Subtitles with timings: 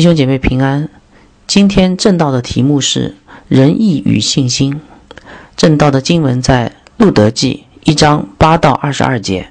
[0.00, 0.88] 弟兄姐妹平安。
[1.46, 3.16] 今天正道的题目是
[3.48, 4.80] 仁义与信心。
[5.58, 9.50] 正道的经文在路德记一章八到二十二节，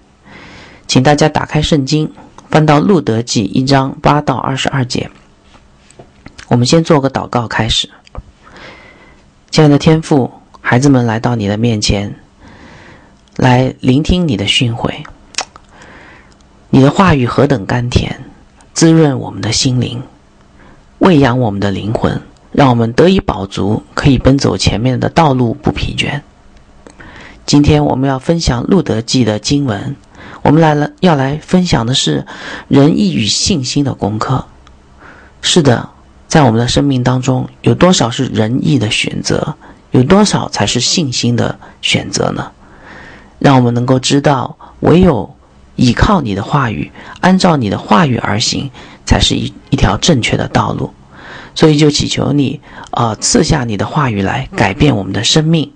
[0.88, 2.12] 请大家打开圣经，
[2.50, 5.12] 翻到路德记一章八到二十二节。
[6.48, 7.88] 我们先做个祷告开始。
[9.52, 10.32] 亲爱的天父，
[10.62, 12.16] 孩子们来到你的面前，
[13.36, 15.04] 来聆听你的训诲。
[16.72, 18.20] 你的话语何等甘甜，
[18.74, 20.02] 滋润我们的心灵。
[21.00, 22.22] 喂养我们的灵魂，
[22.52, 26.22] 让我们得以饱足，可以奔走前面的道路不疲倦。
[27.46, 29.96] 今天我们要分享《路德记》的经文，
[30.42, 32.26] 我们来了要来分享的是
[32.68, 34.46] 仁义与信心的功课。
[35.42, 35.90] 是的，
[36.28, 39.56] 在我们的生命当中，有多少是仁义的选择，
[39.92, 42.52] 有多少才是信心的选择呢？
[43.40, 45.34] 让我们能够知道，唯有
[45.78, 48.70] 依靠你的话语，按照你的话语而行。
[49.10, 50.94] 才是一一条正确的道路，
[51.56, 55.72] 所以就祈求你，啊，赐下你的话语来改变我们的生命，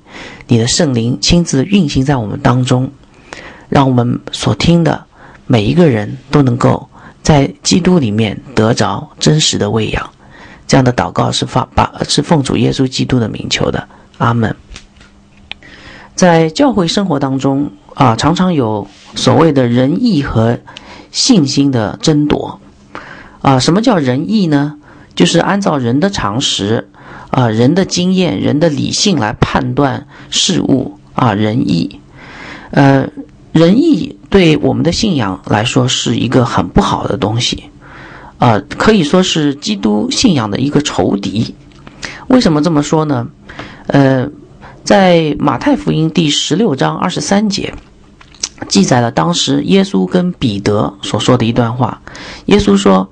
[0.45, 2.91] 你的圣灵亲自运行在我们当中，
[3.69, 5.03] 让我们所听的
[5.47, 6.87] 每一个人都能够
[7.23, 10.07] 在基督里面得着真实的喂养。
[10.67, 13.87] 这样的祷告是发把是奉主耶稣基督的名求的，
[14.19, 14.55] 阿门。
[16.13, 20.59] 在教会生活当中啊，常常有所谓的仁义和
[21.09, 22.59] 信心的争夺。
[23.43, 24.77] 啊，什么叫仁义呢？
[25.15, 26.87] 就是按照人的常识，
[27.29, 31.99] 啊，人的经验、人的理性来判断事物啊，仁义。
[32.71, 33.09] 呃，
[33.51, 37.65] 仁义对我们的信仰来说是一个很不好的东西，
[38.37, 41.53] 啊，可以说是基督信仰的一个仇敌。
[42.29, 43.27] 为什么这么说呢？
[43.87, 44.29] 呃，
[44.85, 47.73] 在马太福音第十六章二十三节。
[48.63, 52.01] 记载了当时耶稣跟彼得所说的一段话。
[52.45, 53.09] 耶稣说：“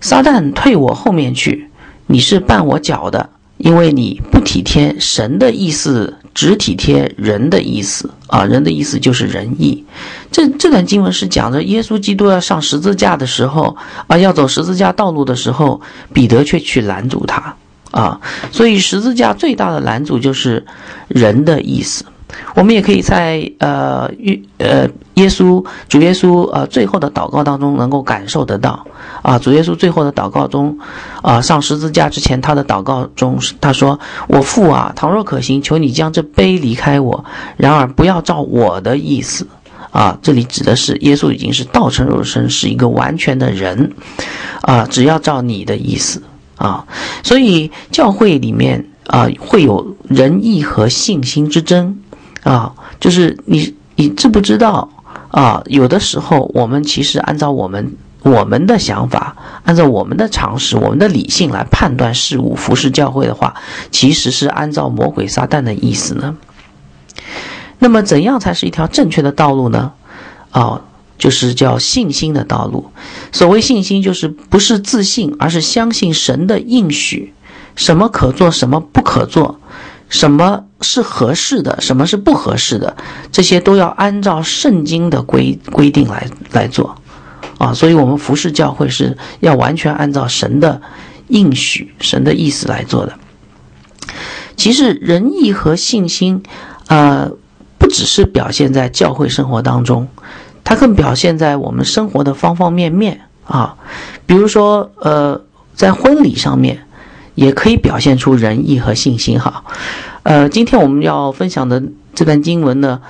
[0.00, 1.68] 撒旦退我后面去，
[2.06, 8.44] 你是绊我脚的，因为你不体贴神的意思，只体贴人的意思啊！
[8.44, 9.84] 人的意思就是仁义。
[10.30, 13.76] 这这段经文是讲着耶稣基督要上十字架的时候
[14.06, 15.80] 啊，要走十字架道路的时候，
[16.12, 17.54] 彼得却去拦阻他
[17.90, 18.20] 啊。
[18.50, 20.64] 所以十字架最大的拦阻就是
[21.08, 22.04] 人的意思。”
[22.54, 28.86] 我们也可以在呃，耶呃耶稣主耶稣呃最后的祷告当中能够感受得到
[29.22, 30.78] 啊，主耶稣最后的祷告中，
[31.22, 33.98] 啊上十字架之前他的祷告中他说
[34.28, 37.24] ：“我父啊，倘若可行，求你将这杯离开我，
[37.56, 39.46] 然而不要照我的意思。”
[39.92, 43.92] 啊，这里指的是耶稣已经是道成肉身，是一个完全的人，
[44.62, 46.22] 啊，只要照你的意思
[46.56, 46.86] 啊，
[47.22, 51.98] 所以教会里面啊会有仁义和信心之争。
[52.42, 54.88] 啊，就是你，你知不知道
[55.30, 55.62] 啊？
[55.66, 63.54] 有的时候，我们其实按照我们我们的想法，按照我们的常识、我们的理性来判断事物，服侍教会的话，
[63.90, 66.36] 其实是按照魔鬼撒旦的意思呢。
[67.78, 69.92] 那么，怎样才是一条正确的道路呢？
[70.50, 70.82] 啊，
[71.18, 72.90] 就是叫信心的道路。
[73.32, 77.32] 所谓信心，就是不是自信，而是相信神的应许，
[77.74, 79.58] 什么可做，什么不可做。
[80.12, 82.94] 什么是合适的，什么是不合适的，
[83.32, 86.94] 这些都要按照圣经的规规定来来做，
[87.56, 90.82] 啊，所以我们服侍教会是要完全按照神的
[91.28, 93.14] 应许、神的意思来做的。
[94.54, 96.42] 其实仁义和信心，
[96.88, 97.30] 呃，
[97.78, 100.06] 不只是表现在教会生活当中，
[100.62, 103.76] 它更表现在我们生活的方方面面啊，
[104.26, 105.40] 比如说，呃，
[105.74, 106.84] 在婚礼上面。
[107.34, 109.64] 也可以表现出仁义和信心哈，
[110.22, 111.82] 呃，今天我们要分享的
[112.14, 113.00] 这段经文呢，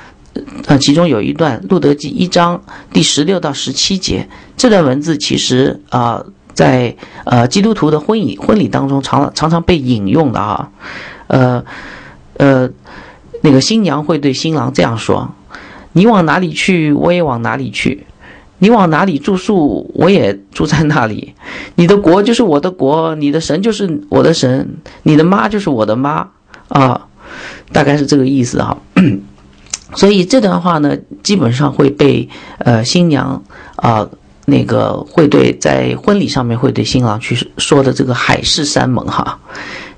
[0.67, 2.63] 呃，其中有一段《路德记》一章
[2.93, 6.25] 第十六到十七节，这段文字其实啊，
[6.55, 6.95] 在
[7.25, 10.69] 呃基督徒的婚礼婚礼当中常常常被引用的啊，
[11.27, 11.65] 呃
[12.37, 12.71] 呃，
[13.41, 15.35] 那个新娘会对新郎这样说
[15.93, 18.07] ：“你往哪里去，我也往哪里去。”
[18.63, 21.35] 你往哪里住宿，我也住在那里。
[21.75, 26.29] 你的国就是我的国，你的神就是我的神，你的妈就是我的妈
[26.69, 27.09] 啊，
[27.73, 28.79] 大概是这个意思哈。
[29.97, 32.29] 所以这段话呢，基本上会被
[32.59, 33.43] 呃新娘
[33.75, 34.09] 啊
[34.45, 39.41] 那个会对在婚礼上面会对新郎去说的这个海誓山盟哈。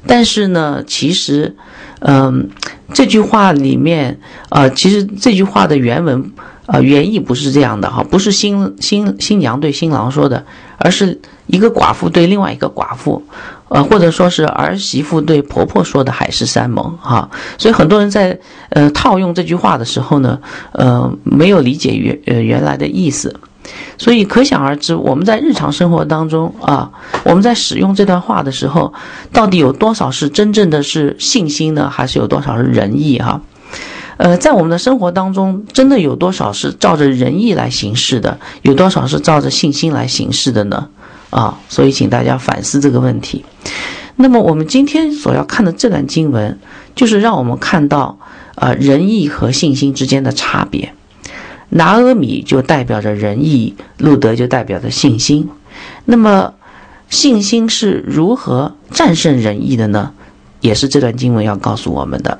[0.06, 1.54] 但是呢，其实
[2.00, 2.48] 嗯
[2.94, 4.18] 这句话里面
[4.48, 6.32] 啊，其实这句话的原文。
[6.66, 10.44] 啊，原意不是这样的哈，不是新新新娘对新郎说的，
[10.78, 13.22] 而是一个寡妇对另外一个寡妇，
[13.68, 17.28] 呃，或者说是儿媳妇对婆婆说的海誓山盟哈。
[17.58, 18.38] 所以很多人在
[18.70, 20.40] 呃套用这句话的时候呢，
[20.72, 23.34] 呃，没有理解原呃原来的意思。
[23.96, 26.90] 所以可想而知，我们在日常生活当中啊，
[27.24, 28.92] 我们在使用这段话的时候，
[29.32, 31.88] 到底有多少是真正的是信心呢？
[31.88, 33.40] 还是有多少是仁义哈？
[34.16, 38.38] 呃，在我们的生活当中，真的有多少是照着仁义来行事的？
[38.62, 40.88] 有多少是照着信心来行事的呢？
[41.30, 43.44] 啊，所以请大家反思这个问题。
[44.16, 46.58] 那么我们今天所要看的这段经文，
[46.94, 48.16] 就是让我们看到，
[48.54, 50.92] 呃，仁义和信心之间的差别。
[51.70, 55.48] 拿阿米就代表着仁义，路德就代表着信心。
[56.04, 56.54] 那么，
[57.10, 60.12] 信心是如何战胜仁义的呢？
[60.60, 62.38] 也是这段经文要告诉我们的。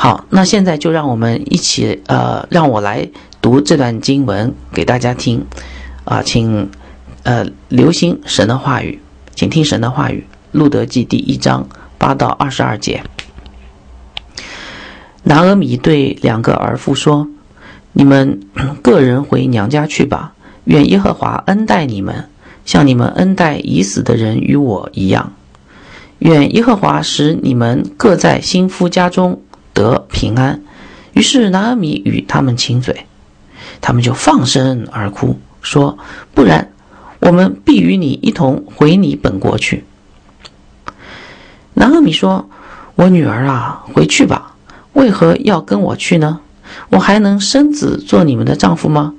[0.00, 3.08] 好，那现在就让我们一起，呃，让我来
[3.42, 5.44] 读这段经文给大家听。
[6.04, 6.70] 啊，请，
[7.24, 9.00] 呃，留心神的话语，
[9.34, 11.68] 请听神的话语，《路德记》第一章
[11.98, 13.02] 八到二十二节。
[15.24, 17.26] 拿阿米对两个儿妇说。
[17.92, 18.38] 你们
[18.80, 20.32] 个人回娘家去吧。
[20.62, 22.28] 愿耶和华恩待你们，
[22.64, 25.32] 像你们恩待已死的人与我一样。
[26.20, 29.42] 愿耶和华使你们各在新夫家中
[30.10, 30.62] 平安。
[31.12, 33.06] 于是拿阿米与他们亲嘴，
[33.80, 35.98] 他们就放声而哭，说
[36.34, 36.72] ：“不然，
[37.20, 39.84] 我们必与你一同回你本国去。”
[41.74, 42.48] 拿阿米说
[42.96, 44.54] ：“我女儿啊，回去吧。
[44.92, 46.40] 为何要跟我去呢？”
[46.90, 49.14] 我还能生子做你们的丈夫吗？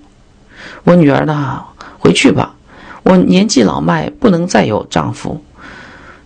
[0.83, 1.63] 我女儿呢？
[1.97, 2.55] 回去吧。
[3.03, 5.43] 我年纪老迈，不能再有丈夫。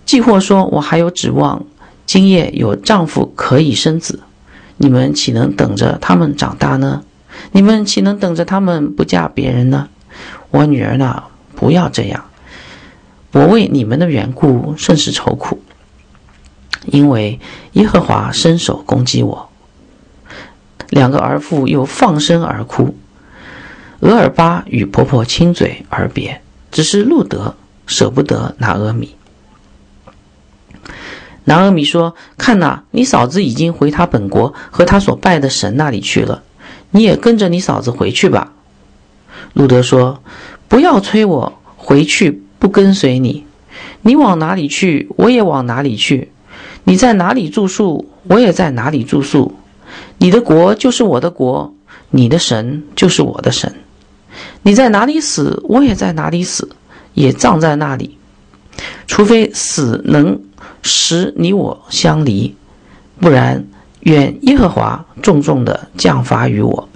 [0.05, 1.63] 既或说我还有指望，
[2.05, 4.19] 今夜有丈夫可以生子，
[4.77, 7.03] 你们岂能等着他们长大呢？
[7.51, 9.89] 你们岂能等着他们不嫁别人呢？
[10.51, 11.23] 我女儿呢？
[11.55, 12.25] 不要这样。
[13.31, 15.61] 我为你们的缘故甚是愁苦，
[16.85, 17.39] 因为
[17.73, 19.49] 耶和华伸手攻击我。
[20.89, 22.95] 两个儿妇又放声而哭，
[24.01, 26.41] 俄尔巴与婆婆亲嘴而别，
[26.71, 27.55] 只是路德
[27.87, 29.15] 舍不得拿阿米。
[31.45, 36.43] 南阿米说：“看呐，你嫂子已经回她本国和她所拜的神那里去了，
[36.91, 38.53] 你也跟着你嫂子回去吧。”
[39.53, 40.21] 路德说
[40.69, 43.45] ：“不要催我回去，不跟随你。
[44.01, 46.29] 你往哪里去，我也往哪里去；
[46.85, 49.55] 你在哪里住宿，我也在哪里住宿。”
[50.17, 51.73] 你的国就是我的国，
[52.09, 53.75] 你的神就是我的神。
[54.63, 56.69] 你在哪里死，我也在哪里死，
[57.13, 58.17] 也葬在那里。
[59.05, 60.41] 除非死能
[60.81, 62.55] 使你我相离，
[63.19, 63.65] 不然
[64.01, 66.89] 愿耶和华重重的降罚于我。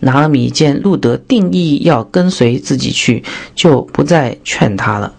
[0.00, 3.24] 拿阿米见路德定义要跟随自己去，
[3.54, 5.14] 就不再劝他了。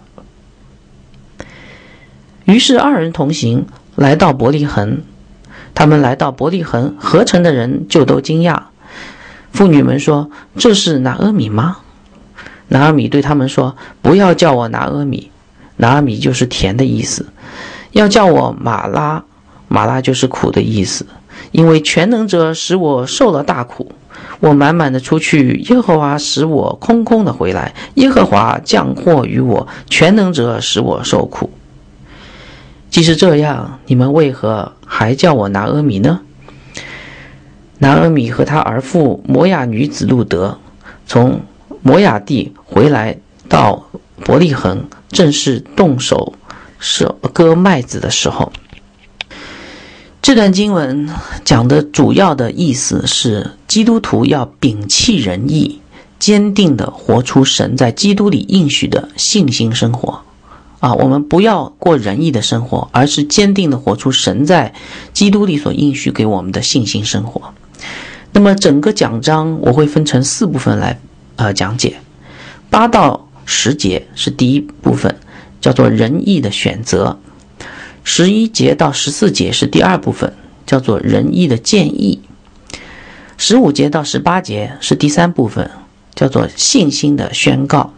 [2.44, 3.66] 于是二人同行，
[3.96, 5.02] 来到伯利恒。
[5.74, 8.64] 他们来到伯利恒，合城的人就都惊讶。
[9.52, 11.78] 妇女们说：“这是拿阿米吗？”
[12.68, 15.30] 拿阿米对他们说：“不要叫我拿阿米，
[15.76, 17.24] 拿阿米就是甜的意思；
[17.92, 19.24] 要叫我马拉，
[19.68, 21.06] 马拉就是苦的意思。
[21.50, 23.92] 因为全能者使我受了大苦，
[24.40, 27.74] 我满满的出去，耶和华使我空空的回来。
[27.94, 31.50] 耶和华降祸于我，全能者使我受苦。”
[32.88, 36.20] 既是这样，你们为何还叫我拿阿米呢？
[37.78, 40.58] 拿阿米和他儿妇摩亚女子路德
[41.06, 41.40] 从
[41.82, 43.86] 摩亚地回来到
[44.22, 46.34] 伯利恒，正是动手
[46.78, 48.52] 舍割麦子的时候。
[50.20, 51.08] 这段经文
[51.44, 55.80] 讲的主要的意思是，基督徒要摒弃仁义，
[56.18, 60.20] 坚定的活出神在基督里应许的信心生活。
[60.78, 64.72] 啊，我们不要过仁义的生活，而是坚定的活出神在
[65.12, 67.54] 基督里所应许给我们的信心生活。
[68.32, 70.98] 那么整个讲章我会分成四部分来
[71.36, 71.96] 呃讲解，
[72.70, 75.14] 八到十节是第一部分，
[75.60, 77.16] 叫做仁义的选择；
[78.04, 80.32] 十一节到十四节是第二部分，
[80.66, 82.20] 叫做仁义的建议；
[83.36, 85.70] 十五节到十八节是第三部分，
[86.14, 87.92] 叫做信心的宣告。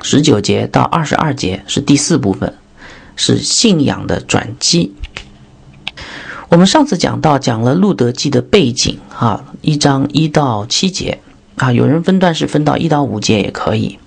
[0.00, 2.54] 十九节到二十二节是第四部分，
[3.16, 4.94] 是信仰的转机。
[6.48, 11.18] 我们上次讲到讲了《路德记》的背景啊，一章一到七节
[11.56, 13.98] 啊，有人分段是分到一到五节也可以。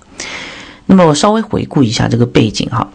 [0.85, 2.91] 那么我稍微回顾一下这个背景哈，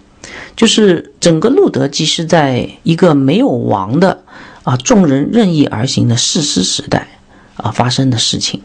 [0.54, 4.22] 就是整个《路德记》是在一个没有王的
[4.64, 7.08] 啊，众人任意而行的士师时代
[7.56, 8.60] 啊发生的事情。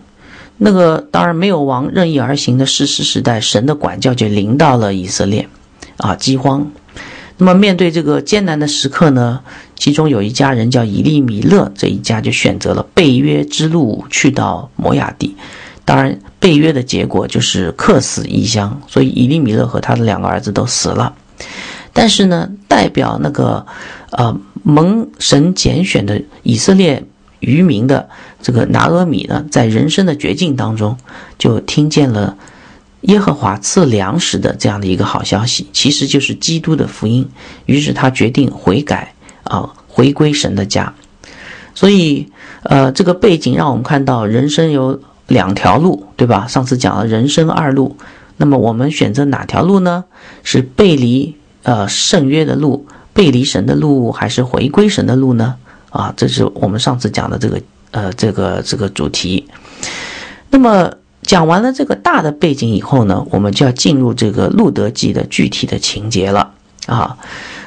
[0.57, 5.47] 那个当然没有王任意而行的世师时代，神的管教就临到了以色列，
[5.97, 6.71] 啊，饥荒。
[7.37, 9.39] 那么面对这个艰难的时刻呢，
[9.75, 15.35] 其中有一家人叫以利米勒，这一家就选择了背约之路，去到摩亚地，
[15.91, 21.13] 当然，被约的结果就是客死异乡，所以以利米勒和他的两个儿子都死了。
[21.91, 23.65] 但是呢，代表那个
[24.11, 27.03] 呃蒙神拣选的以色列
[27.41, 28.07] 渔民的
[28.41, 30.97] 这个拿阿米呢，在人生的绝境当中，
[31.37, 32.37] 就听见了
[33.01, 37.27] 耶和华赐粮食的这样的一个好消息，其实就是基督的福音。
[37.65, 40.93] 于是他决定悔改啊，回归神的家。
[41.75, 42.31] 所以，
[42.63, 46.45] 呃，这个背景让我们看到人生有两条路，对吧？
[46.47, 47.95] 上次讲了人生二路，
[48.37, 50.03] 那么我们选择哪条路呢？
[50.43, 55.55] 是背离呃圣约的路，背离神的路，还是回归神的路呢？
[55.89, 57.61] 啊，这是我们上次讲的这个
[57.91, 59.47] 呃这个这个主题。
[60.49, 66.51] 那么讲完了这个大的背景以后呢，我们就要进入这个路德记的具体的情节了
[66.87, 67.17] 啊。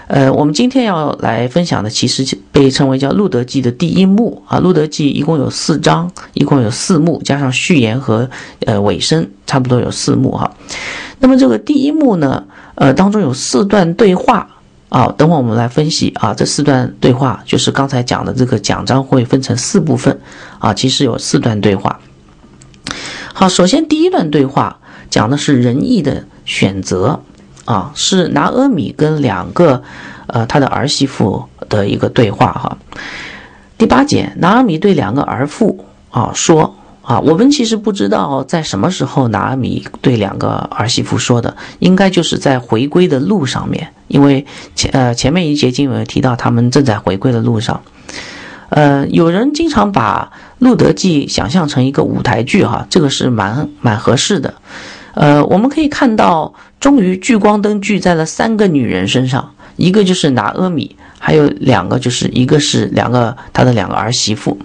[0.07, 4.59] 呃，我们今天要来分享的，其实被称为叫《路德记》的第一幕啊。
[4.61, 8.29] 《路德记》一共有四章，一共有四幕，加上序言和
[8.67, 10.55] 呃尾声，差不多有四幕哈。
[11.21, 12.45] 那么这个第一幕呢，
[12.75, 14.47] 呃，当中有四段对话
[14.91, 15.13] 啊。
[15.17, 20.21] 等会我们来分析啊，这四段对话就是刚才讲的这个讲章会分成四部分
[20.59, 20.75] 啊。
[20.75, 21.99] 其实有四段对话。
[23.33, 27.23] 好，首先第一段对话讲的是仁义的选择。
[27.65, 29.83] 啊，是拿阿米跟两个，
[30.27, 32.79] 呃，他的儿媳妇的一个对话哈。
[33.77, 47.81] 第八节，拿阿米对两个儿妇啊说啊，我们其实不知道在什么时候拿阿米对两个儿媳妇说的，应该就是在回归的路上面，因为前呃前面一节经文提到他们正在回归的路上。
[48.71, 54.55] 呃，有人经常把《路德记》想象成一个舞台剧哈，这个是蛮蛮合适的。
[55.15, 64.59] 呃，我们可以看到，终于聚光灯聚在了三个女人身上，一个就是拿阿米，还有两个就是一个是两个他的两个儿媳妇。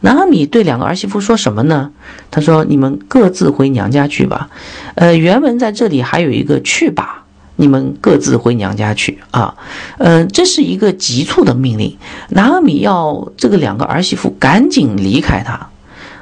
[0.00, 1.90] 拿阿米对两个儿媳妇说什么呢？
[2.30, 4.50] 他说：“你们各自回娘家去吧。”
[4.96, 7.24] 呃，原文在这里还有一个“去吧”，
[7.56, 9.54] 你们各自回娘家去啊。
[9.98, 11.96] 嗯，这是一个急促的命令，
[12.30, 15.68] 拿阿米要这个两个儿媳妇赶紧离开他。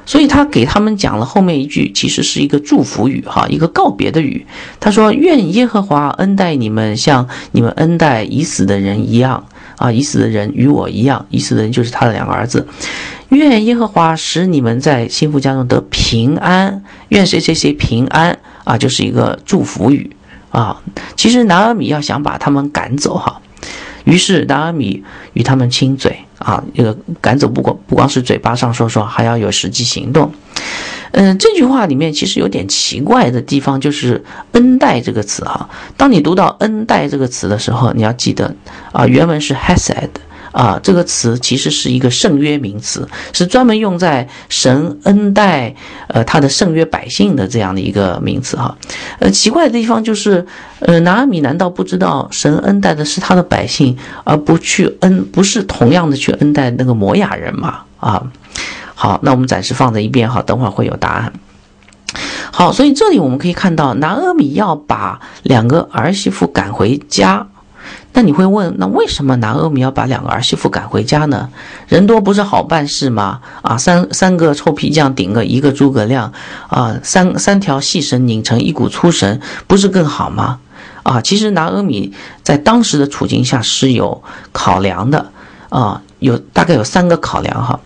[0.04, 4.44] 所以他给他们讲了后面一句，其实是一个祝福语，哈，一个告别的语。
[4.80, 9.44] 他说：“愿耶和华恩待你们，像你们恩待已死的人一样，
[9.76, 12.66] 啊，已死的人与我一样，已死的人就是他的两个儿子。
[13.28, 20.10] 愿耶和华使你们在幸福家中得平安，愿谁谁谁平安，啊，就是一个祝福语，
[20.50, 20.82] 啊。
[21.16, 23.40] 其实拿阿米要想把他们赶走，哈。”
[24.04, 30.32] 于是达阿米与他们亲嘴啊，这个赶走不光不光是嘴巴上说说，还要有实际行动。
[31.12, 35.68] 嗯，这句话里面其实有点奇怪的地方，就是“恩待”这个词哈。
[35.96, 38.54] 当你读到“恩待”这个词的时候，你要记得
[38.92, 40.08] 啊，原文是 “hesed”。
[40.52, 45.74] 啊，这个词其实是一个圣约名词，是专门用在神恩待
[46.08, 48.76] 呃他的圣约百姓的这样的一个名词哈。
[49.18, 50.46] 呃，奇怪的地方就是，
[50.80, 57.80] 呃，拿阿米难道不知道神恩待的是他的百姓，而不去恩，不是同样的去恩待那个摩亚人吗？
[57.98, 58.22] 啊，
[58.94, 61.32] 好，那我们暂时放在一边哈，等会儿会有答案。
[62.50, 67.46] 好，所以这里我们可以看到，拿阿米要把两个儿媳妇赶回家。
[68.14, 71.48] 那你会问，那为什么拿阿米要把两个儿媳妇赶回家呢？
[71.88, 73.40] 人多不是好办事吗？
[73.62, 76.30] 啊，三三个臭皮匠顶个一个诸葛亮，
[76.68, 80.60] 啊，三三条细绳拧成一股粗绳，不是更好吗？
[81.02, 85.32] 啊，其实拿阿米在当时的处境下是有考量的，
[85.70, 87.80] 啊，有大概有三个考量哈。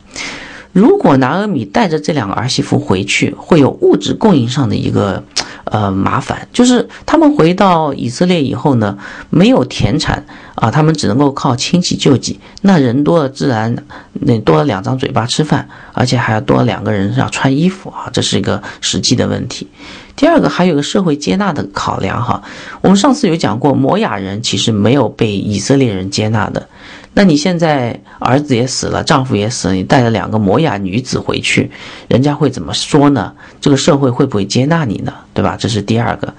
[0.73, 5.23] 如果拿阿米带着这两个儿媳妇回去，会有物质供应上的一个。
[5.66, 8.96] 呃，麻烦就是他们回到以色列以后呢，
[9.30, 12.38] 没有田产啊，他们只能够靠亲戚救济。
[12.62, 13.76] 那人多了，自然
[14.12, 19.66] 那多了两张嘴巴吃饭，而且还要多两个人要穿衣服啊，这是一个实际的问题。
[20.14, 22.40] 第二个还有个社会接纳的考量哈，
[22.80, 26.68] 我们上次有讲过，摩亚人其实没有被以色列人接纳的。
[27.18, 31.70] 那你现在儿子也死了，丈夫也死了，你带着两个摩雅女子回去，
[32.08, 33.32] 人家会怎么说呢？
[33.58, 35.14] 这个社会会不会接纳你呢？
[35.32, 35.56] 对吧？
[35.58, 36.35] 这是第二个。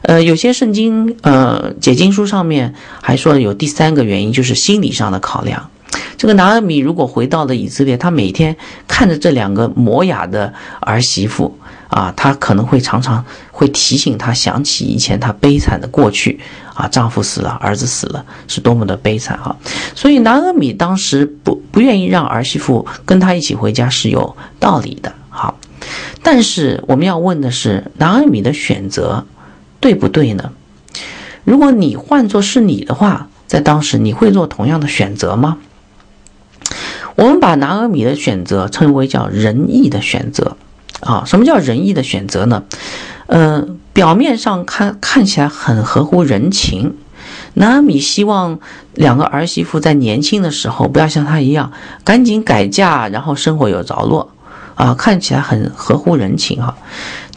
[0.00, 5.68] 呃，有些圣经呃解经书上面还说有第三个原因，就是心理上的考量。
[6.16, 8.56] 这个拿阿米如果回到了以色列，他每天
[8.88, 11.54] 看着这两个摩雅的儿媳妇。
[11.94, 16.40] 啊，她可能会常常会提醒她想起以前她悲惨的过去
[16.74, 19.54] 啊，丈夫死了，儿子死了，是多么的悲惨啊！
[19.94, 25.14] 所以南阿米当时不不愿意让儿媳妇跟他一起回家是有道理的。
[25.30, 25.56] 好，
[26.20, 29.24] 但是我们要问的是，南阿米的选择
[29.78, 30.50] 对不对呢？
[31.44, 35.58] 如果你换作是你的话，在当时你会做同样的选择吗？
[37.14, 40.56] 我们把南阿米的选择称为叫仁义的选择。
[41.04, 42.64] 啊，什么叫仁义的选择呢？
[43.26, 46.96] 呃，表面上看看起来很合乎人情。
[47.54, 48.58] 拿阿米希望
[48.94, 54.32] 两个儿媳妇在年轻的时候不要像她一样赶紧改嫁，然后生活有着落，
[54.74, 56.76] 啊，看起来很合乎人情哈。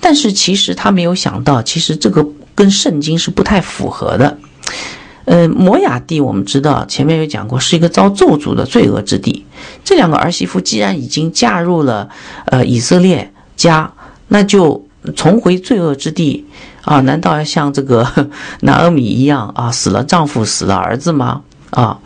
[0.01, 4.37] 但是其实他没有想到，其实这个跟圣经是不太符合的。
[5.25, 9.45] 呃，摩亚地我们知道前面有讲过，是一个遭咒诅的罪恶之地。
[9.83, 12.09] 这两个儿媳妇既然已经嫁入了
[12.45, 13.91] 呃以色列家，
[14.29, 14.85] 那就
[15.17, 16.45] 重回罪恶之地。
[16.83, 18.29] 啊，难道要像这个
[18.61, 21.41] 拿阿米一样啊，死了丈夫，死了儿子吗？
[21.71, 21.99] 啊，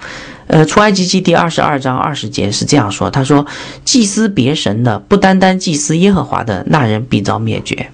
[0.47, 3.45] 呃，出埃及记第二十二章二十节是这样说：他说，
[3.85, 7.91] 祭司别神的，不单单祭司耶和华的，那人必遭灭绝。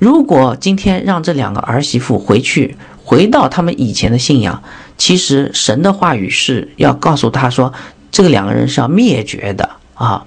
[0.00, 4.60] 如果今天让这两个儿媳妇回去，回到他们以前的信仰，
[4.98, 7.72] 其实神的话语是要告诉他说，
[8.10, 10.26] 这个两个人是要灭绝的啊。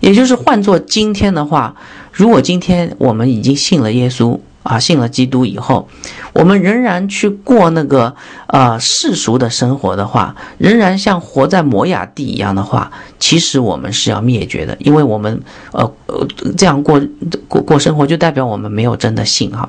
[0.00, 1.74] 也就是换做今天的话，
[2.14, 4.40] 如果今天我们已经信了耶稣。
[4.64, 5.86] 啊，信了基督以后，
[6.32, 8.16] 我们仍然去过那个
[8.46, 12.90] 呃世俗的生活的话，仍然像活在摩崖地一样的话，
[13.20, 15.42] 其实我们是要灭绝的，因为我们
[15.72, 16.98] 呃呃这样过
[17.46, 19.68] 过过生活，就代表我们没有真的信哈。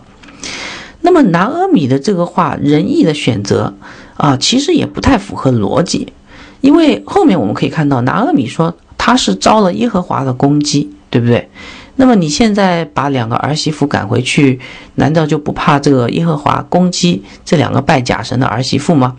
[1.02, 3.74] 那么拿阿米的这个话，仁义的选择
[4.16, 6.14] 啊，其实也不太符合逻辑，
[6.62, 11.50] 因为后面我们可以看到拿阿米说他是遭了耶和华的攻击，对不对？
[11.98, 14.60] 那么你现在把两个儿媳妇赶回去，
[14.96, 19.16] 难道就不怕这个耶和华攻击这两个拜假神的儿媳妇吗？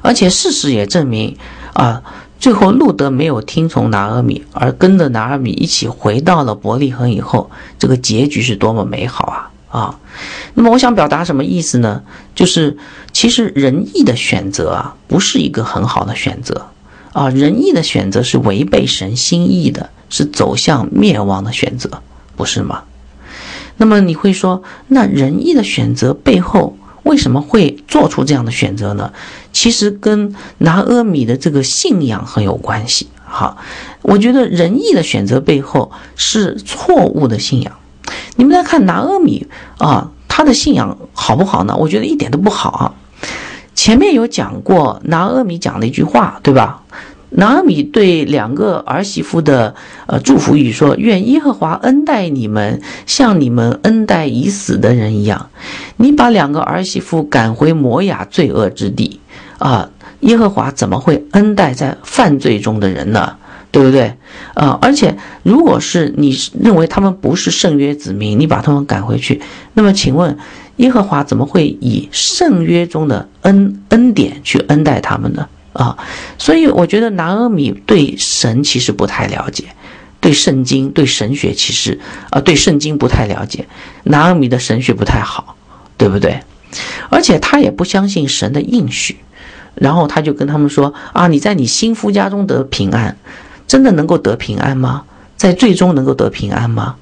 [0.00, 1.36] 而且事实也证明，
[1.72, 2.02] 啊，
[2.38, 9.50] 最后路德没有听从拿阿米，而跟着拿阿米一起回到了伯利恒以后，这个结局是多么美好啊！
[9.70, 9.98] 啊，
[10.54, 12.02] 那么我想表达什么意思呢？
[12.34, 12.78] 就是
[13.12, 16.68] 其实仁义的选择啊，不是一个很好的选择
[17.12, 19.90] 啊，仁义的选择是违背神心意的。
[20.08, 22.02] 是走向灭亡的选择，
[22.36, 22.82] 不是吗？
[23.76, 29.12] 那么你会说，那仁义的选择背后为什么会做出这样的选择呢？
[29.52, 33.08] 其实跟拿阿米的这个信仰很有关系。
[33.24, 33.58] 好，
[34.02, 37.72] 我觉得仁义的选择背后是错误的信仰。
[38.36, 39.46] 你们来看拿阿米
[39.78, 41.76] 啊，他的信仰好不好呢？
[41.76, 42.94] 我觉得一点都不好啊。
[43.74, 46.82] 前面有讲过，拿阿米讲的一句话，对吧？
[47.30, 49.74] 拿米对两个儿媳妇的
[50.06, 55.50] 呃祝福语说：“愿耶和华恩待你们，像你们恩待已死的人一样。
[55.96, 59.20] 你把两个儿媳妇赶回摩雅罪恶之地，
[59.58, 63.36] 啊，耶和华怎么会恩待在犯罪中的人呢？
[63.70, 64.14] 对不对？
[64.54, 69.42] 啊，而且如果是你认为他们不是圣约子民，你把他们赶回去，
[69.74, 70.34] 那么请问
[70.76, 75.46] 耶和华怎么会以圣约中的恩恩典去恩待他们呢？”
[75.78, 75.96] 啊，
[76.38, 79.64] 所以我觉得南阿米对神其实不太了解，
[80.20, 83.64] 对圣经、对神学其实啊，对圣经不太了解。
[84.02, 85.54] 南阿米的神学不太好，
[85.96, 86.40] 对不对？
[87.08, 89.18] 而且他也不相信神的应许，
[89.76, 93.16] 然后他就跟他们说：“啊，你在你新夫家中得平安，
[93.68, 95.04] 真的能够得平安吗？
[95.36, 96.96] 在最终能够得平安吗？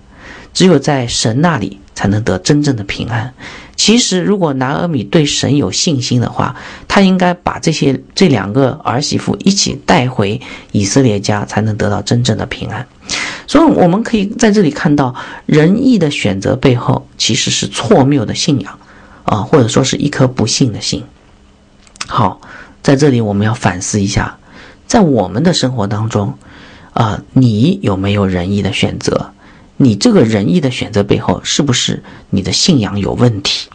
[0.53, 3.33] 只有在神那里才能得真正的平安。”
[3.77, 6.57] 其实，如果拿阿米对神有信心的话，
[6.89, 10.41] 他应该把这些这两个儿媳妇一起带回
[10.73, 12.87] 以色列家，才能得到真正的平安。
[13.47, 18.79] 所以，我们可以在这里看到仁义的选择背后，其实是错谬的信仰
[19.25, 21.05] 啊，或者说是一颗不幸的心。
[22.07, 22.41] 好，
[22.83, 24.39] 在这里我们要反思一下，
[24.87, 26.35] 在我们的生活当中，
[26.95, 29.33] 啊，你有没有仁义的选择？
[29.79, 33.69] 你这个仁义的选择背后，是不是你的信仰有问题？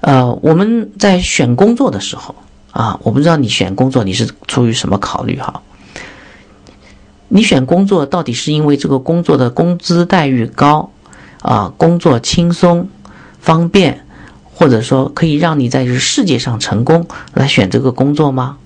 [0.00, 2.34] 呃，我们在选工作的时候
[2.72, 5.62] 啊，我不知道你选工作你是出于什么考虑哈？
[7.28, 10.90] 你选工作到底是因为这个工作的工资待遇高
[11.40, 12.88] 啊，工作轻松
[13.40, 14.04] 方便，
[14.52, 18.58] 或者说可以让你在世界上成功来选这个工作吗？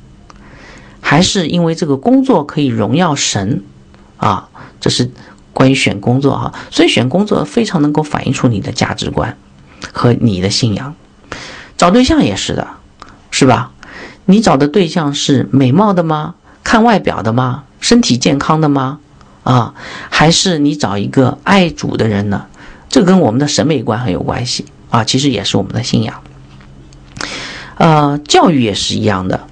[1.01, 3.63] 还是因为这个工作可以荣耀神
[4.17, 4.49] 啊？
[4.81, 5.11] 这是。
[5.53, 9.37] 关于选工作哈，所以选工作非常能够反映出你的价值观
[9.93, 10.95] 和你的信仰。
[11.77, 12.69] 找对象也是的，
[13.31, 13.73] 是吧？
[14.27, 16.35] 你找的对象是美貌的吗？
[16.63, 17.65] 看外表的吗？
[17.81, 18.99] 身体健康的吗？
[19.43, 19.75] 啊，
[20.11, 22.47] 还是你找一个爱主的人呢？
[22.89, 26.23] 这跟我们的审美观很有关系啊，其实也是我们的信仰。
[27.79, 29.47] 呃，教育也是一样的，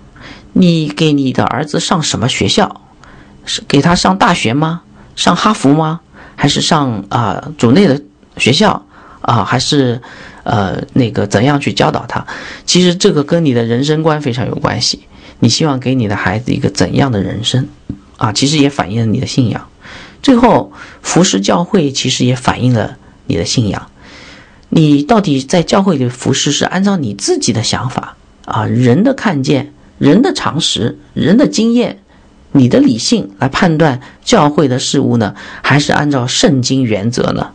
[0.52, 2.82] 你给你的儿子上什么学校？
[3.46, 4.82] 是给他上大学吗？
[5.18, 6.00] 上哈佛吗？
[6.36, 8.00] 还是上啊主内的
[8.36, 8.86] 学校
[9.20, 9.44] 啊？
[9.44, 10.00] 还是
[10.44, 12.24] 呃那个怎样去教导他？
[12.64, 15.00] 其实这个跟你的人生观非常有关系。
[15.40, 17.66] 你希望给你的孩子一个怎样的人生
[18.16, 18.32] 啊？
[18.32, 19.68] 其实也反映了你的信仰。
[20.22, 23.90] 最后服侍教会其实也反映了你的信仰。
[24.68, 32.02] 你到底在教会里服侍是按照你自己的想法啊，人的看见、人的常识、人的经验、
[32.52, 37.50] 你的理性来判断教会的事物呢，还是按照圣经原则呢？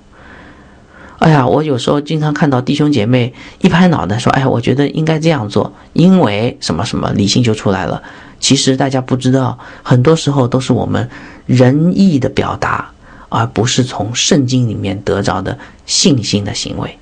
[1.20, 8.04] 哎呀，我有时候经常看到弟兄姐妹一拍脑袋说：“哎呀，我觉得应该这样做，因为什么什么，理性就出来了。”
[8.42, 11.10] 其实大家不知道，很多时候都是我们
[11.46, 12.92] 仁义的表达，
[13.30, 16.98] 而不是从圣经里面得着的信心的行为。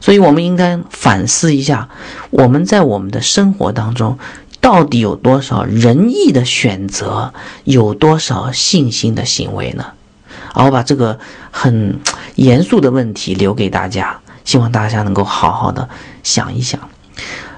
[0.00, 1.88] 所以，我们应该反思一下，
[2.30, 4.18] 我们在我们的生活当中，
[4.60, 7.32] 到底有多少仁义的选择，
[7.64, 9.86] 有多少信心的行为呢？
[10.52, 11.18] 啊，我把这个
[11.50, 11.98] 很
[12.36, 15.88] 严肃的问题留给大家，希望大家能够好好的
[16.22, 16.80] 想一想。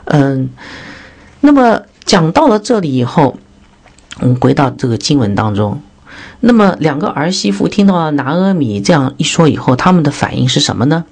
[0.04, 0.50] 嗯，
[1.40, 1.82] 那么。
[2.06, 3.38] 讲到了这里以后，
[4.18, 5.80] 我们回到这个经文当中。
[6.40, 11.04] 那么两个儿媳妇听到了拿阿米这样一说以后，他们的反应是什么呢？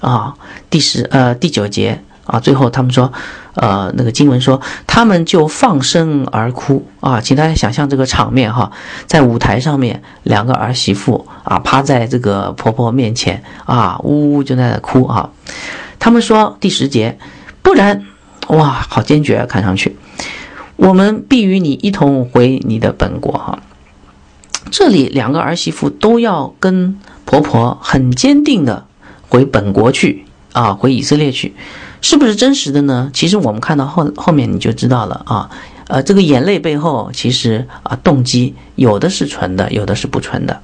[0.00, 0.34] 啊，
[0.70, 3.12] 第十呃第九节啊，最后他们说，
[3.54, 8.72] 呃那个经文说，他们就放声而哭啊，请大家想象这个场面哈，
[9.06, 15.30] 在舞台上面，两个儿媳妇啊趴在这个婆婆面前啊，呜呜就在那哭啊。
[15.98, 17.18] 他们说第十节，
[17.62, 18.04] 不然
[18.48, 19.96] 哇，好坚决啊，看上去。
[20.76, 23.60] 我们必与你一同回你的本国，哈。
[24.70, 28.84] 这里两个儿媳妇都要跟婆婆很坚定的
[29.28, 31.54] 回本国去啊，回以色列去，
[32.00, 33.10] 是不是真实的呢？
[33.12, 35.50] 其实我们看到后后面你就知道了啊。
[35.88, 40.60] 呃，这个眼泪背后其实啊，动机有的是纯的，有的是不纯的。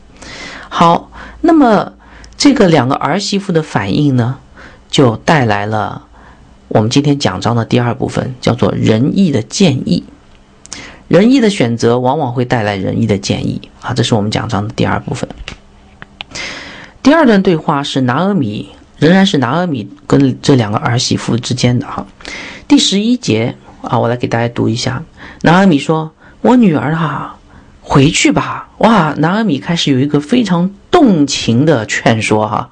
[0.68, 1.92] 好，那么
[2.36, 4.38] 这个两个儿媳妇的反应呢，
[4.90, 6.06] 就带来了。
[6.68, 10.02] 我们今天讲章的第二部分叫做仁义的建议，
[11.06, 15.28] 仁义的选择往往会带来仁义的建议啊，这是我们讲章的第二部分。
[17.02, 18.70] 第二段对话是拿阿米，
[19.02, 22.06] 仍然是拿阿米跟这两个儿媳妇之间的哈。
[22.68, 25.02] 第十一节啊，我来给大家读一下。
[25.40, 27.34] 拿阿米说：“我女儿啊，
[27.80, 32.70] 回去吧。”哇，拿阿米开始有一个非常动情的劝说哈。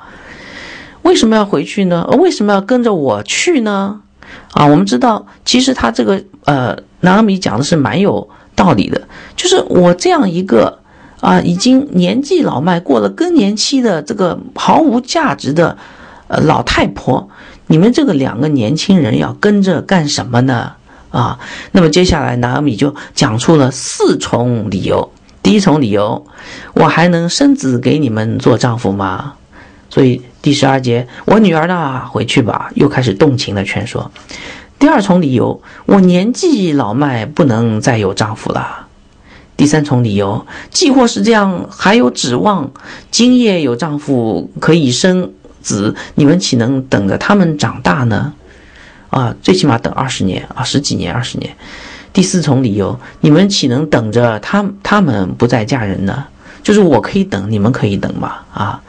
[1.03, 2.07] 为什么要回去呢？
[2.21, 4.01] 为什么要跟着我去呢？
[4.53, 9.09] 啊，我们知道，其实他这个呃，拿阿米讲的是蛮有道理的。
[9.35, 10.79] 就是我这样一个
[11.21, 15.77] 啊，已经年纪老迈、过了更年期的这个毫无价值的
[16.31, 17.29] 呃老太婆，
[17.67, 20.73] 你们这个两个年轻人要跟着干什么呢？
[21.11, 21.41] 啊，
[21.73, 25.11] 那么接下来拿阿米就讲出了四重理由。
[25.43, 26.25] 第一重理由，
[26.75, 29.33] 我还能生子给你们做丈夫吗？
[29.89, 34.09] 所以第十二节，我女儿呢，回去吧，又开始动情的劝说。
[34.79, 38.87] 第二重理由，我年纪老迈，不能再有丈夫了。
[39.57, 42.71] 第三重理由，既或是这样，还有指望，
[43.11, 48.33] 今夜有丈夫可以生子，你们岂能等着他们长大呢？
[49.11, 51.55] 啊，最起码等二十年啊，十几年、二十年。
[52.13, 56.25] 第四重理由，你们岂能等着他他们不再嫁人呢？
[56.63, 58.39] 就是我可以等，你们可以等嘛？
[58.53, 58.81] 啊，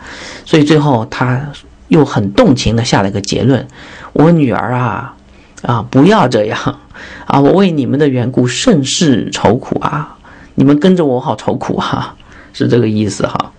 [0.45, 1.47] 所以最后他
[1.87, 3.67] 又很动情的下了一个结论：
[4.13, 5.15] 我女儿啊，
[5.63, 6.79] 啊，不要这样
[7.25, 7.39] 啊！
[7.39, 10.17] 我为你们的缘故甚是愁苦啊！
[10.55, 12.15] 你们跟着我好愁苦哈，
[12.53, 13.50] 是这个意思哈。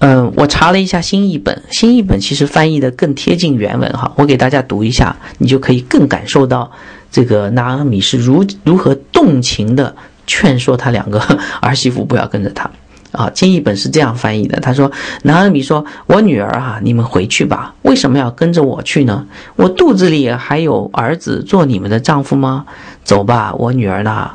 [0.00, 4.12] 嗯，我查了一下新译本，新译本其实翻译的更贴近原文哈。
[4.16, 6.70] 我给大家读一下，你就可以更感受到
[7.10, 9.94] 这个拿阿米是如如何动情的
[10.26, 11.20] 劝说他两个
[11.60, 12.70] 儿媳妇不要跟着他。
[13.10, 14.60] 啊，金译本是这样翻译的。
[14.60, 14.92] 他说
[15.24, 17.74] ：“拿阿米说，我女儿啊，你们回去吧。
[17.80, 19.26] 为什么要跟着我去呢？
[19.56, 22.66] 我肚子里还有儿子做你们的丈夫吗？
[23.04, 24.30] 走吧，我女儿呢？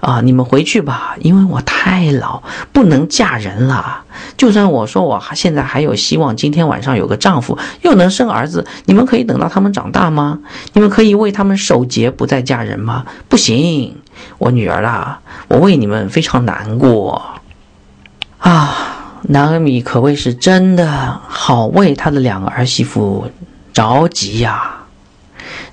[0.00, 4.04] 啊，你们回去吧，因为我太老，不能嫁人了。
[4.36, 10.40] 就算我说我现在还有希望，今天晚上有个丈夫，又能生儿子，你们可以等到他们长大吗？
[10.72, 13.04] 你们可以为他们守节，不再嫁人吗？
[13.28, 13.96] 不行，
[14.38, 17.22] 我女儿啦，我为你们非常难过。”
[18.38, 23.30] 啊，南阿米可谓是真的好为他的两个儿媳妇
[23.72, 24.78] 着急呀。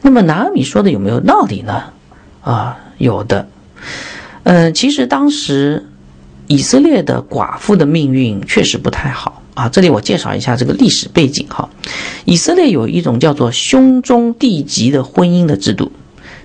[0.02, 1.86] 那么南阿米说的有没有道理呢？
[2.44, 3.48] 啊，有的。
[4.44, 5.86] 嗯，其实当时
[6.48, 9.70] 以色列的寡妇的命运确实不太好啊。
[9.70, 11.70] 这里我介绍一下这个历史背景哈。
[12.26, 15.92] 以色列有一种叫做兄终弟及的婚姻的制度，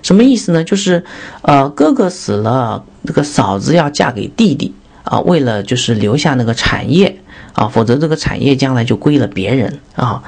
[0.01, 0.63] 什么意思呢？
[0.63, 1.03] 就是
[1.41, 4.73] 呃，哥哥死了，这个嫂子要嫁给弟弟。
[5.05, 7.19] 啊，为了就是留下那个产业
[7.53, 10.23] 啊，否则这个产业将来就归了别人啊。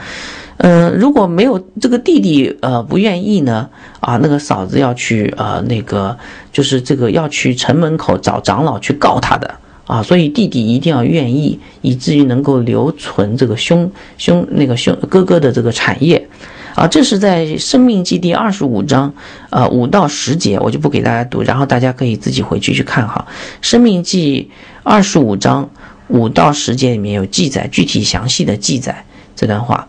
[0.57, 3.69] 嗯，如果没有这个弟弟呃不愿意呢
[4.07, 6.17] 啊，那个嫂子要去呃那个
[6.53, 9.53] 就是这个要去城门口找长老去告他的
[9.85, 16.25] 啊，所以弟弟一定要愿意，以至于能够留存这个兄兄那个兄哥哥的这个产业。
[16.73, 19.13] 啊，这是在《生命记》第二十五章，
[19.49, 23.25] 呃，五到十节，我就不给大家读，然后大家可以自己回去去看哈。
[23.61, 24.49] 《生命记》
[24.83, 25.69] 二十五章
[26.07, 29.03] 五到十节里面有记载，具体详细的记载
[29.35, 29.87] 这段话，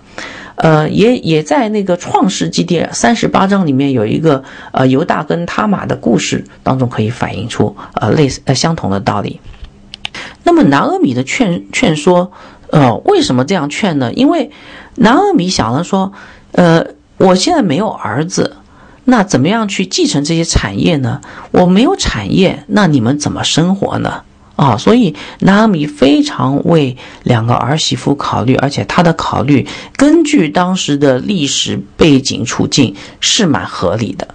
[0.58, 9.40] 呃，也也在那个《创世纪》第三十八章里面有一个呃犹大跟他玛的故事当中可以反映出呃类似呃相同的道理。
[10.44, 12.30] 那么南阿米的劝劝说，
[12.70, 14.12] 呃，为什么这样劝呢？
[14.12, 14.50] 因为
[14.96, 16.12] 南阿米想了说。
[16.52, 16.82] 呃，
[17.18, 18.56] 我现在没有儿子，
[19.04, 21.20] 那怎么样去继承这些产业呢？
[21.50, 24.22] 我没有产业，那你们怎么生活呢？
[24.58, 34.26] 啊，所以拿米非常为两个儿媳妇考虑，而且他的考虑根据当时的历史背景处境是蛮合理的。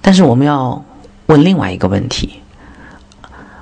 [0.00, 0.82] 但是我们要
[1.26, 2.40] 问另外一个问题：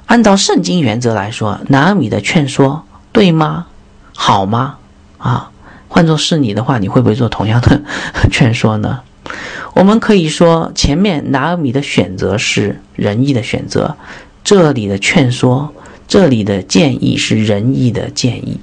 [0.06, 3.66] 按照圣经原则来说，拿米的劝说对吗？
[4.14, 4.78] 好吗？
[5.18, 5.50] 啊？
[5.88, 7.82] 换作是你的话，你会不会做同样的
[8.30, 9.00] 劝说呢？
[9.74, 13.96] 我们可以说，前面拿尔米的选择是仁义的选择，
[14.42, 15.72] 这里的劝说，
[16.06, 18.60] 这里的建议是仁义的建议。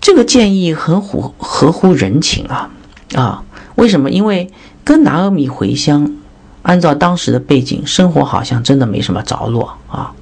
[0.00, 2.70] 这个建议很符合乎人情啊
[3.14, 3.42] 啊！
[3.74, 4.10] 为什么？
[4.10, 4.50] 因为
[4.84, 6.14] 跟拿尔米回乡，
[6.62, 10.12] 按照当时的背景，生活好像真的没什么着落啊。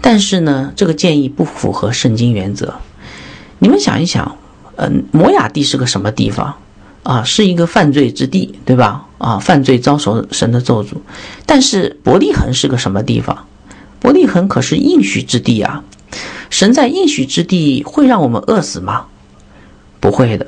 [0.00, 2.76] 但是呢，这个建议不符合圣经原则。
[3.58, 4.36] 你们想一想，
[4.76, 6.54] 嗯，摩雅地是个什么地方
[7.04, 7.22] 啊？
[7.22, 9.06] 是一个犯罪之地，对吧？
[9.18, 10.96] 啊，犯罪遭受神的咒诅。
[11.46, 13.46] 但是伯利恒是个什么地方？
[14.00, 15.84] 伯利恒可是应许之地啊！
[16.50, 19.06] 神在应许之地会让我们饿死吗？
[20.00, 20.46] 不会的。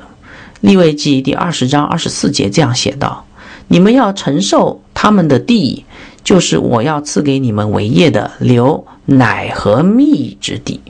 [0.61, 3.25] 利未记第二十章二十四节这样写道
[3.67, 5.85] ：“你们要承受他们的地，
[6.23, 10.81] 就是我要赐给你们为业的流奶和蜜之地。”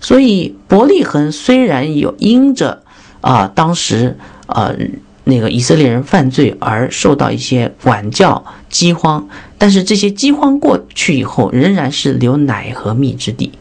[0.00, 2.82] 所以伯利恒虽然有因着
[3.20, 4.18] 啊当时
[4.54, 4.74] 呃
[5.24, 13.52] 那个以色列人犯罪而受到一些管教饥荒，但是这些饥荒过去以后，仍然是留奶和蜜之地。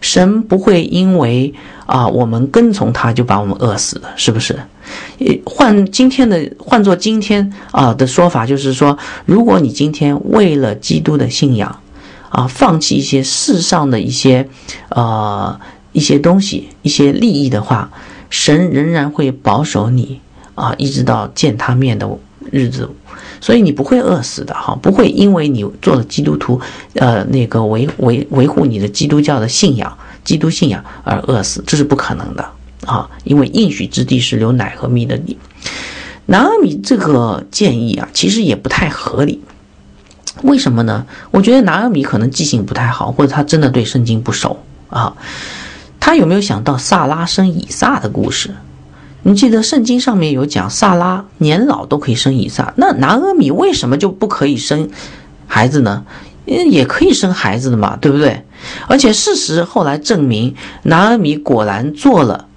[0.00, 1.52] 神不会因为
[1.86, 4.58] 啊我们跟从他就把我们饿死的，是不是？
[5.44, 11.78] 换今天的换做今天啊的说法，就是说，如果你今天为了基督的信仰
[12.30, 14.48] 啊放弃一些世上的一些
[14.88, 15.58] 呃。
[15.94, 17.90] 一些东西、一些利益的话，
[18.30, 20.18] 神仍然会保守你
[20.62, 22.08] 啊，一直到见他面的
[22.52, 22.88] 日子，
[23.40, 26.60] 所以你不会饿死的哈，不会因为你做了基督徒，
[26.94, 32.48] 呃，那个维维维护你的基督教的信仰、基督信仰而饿死，这是不可能的
[32.86, 35.36] 啊，因为应许之地是留奶和蜜的地。
[36.26, 39.42] 拿阿米这个建议啊，其实也不太合理，
[40.42, 41.04] 为什么呢？
[41.32, 45.16] 我觉得拿阿米可能记性不太好，或者他真的对圣经不熟啊。
[45.98, 48.54] 他有没有想到萨拉生以撒的故事？
[49.24, 54.90] 你记得圣经上面有讲，萨拉年老都可以生以撒，那拿阿米为什么就不可以生
[55.46, 56.04] 孩子呢？
[56.44, 58.44] 也可以生孩子的嘛，对不对？
[58.88, 62.48] 而且事实后来证明，拿阿米果然做了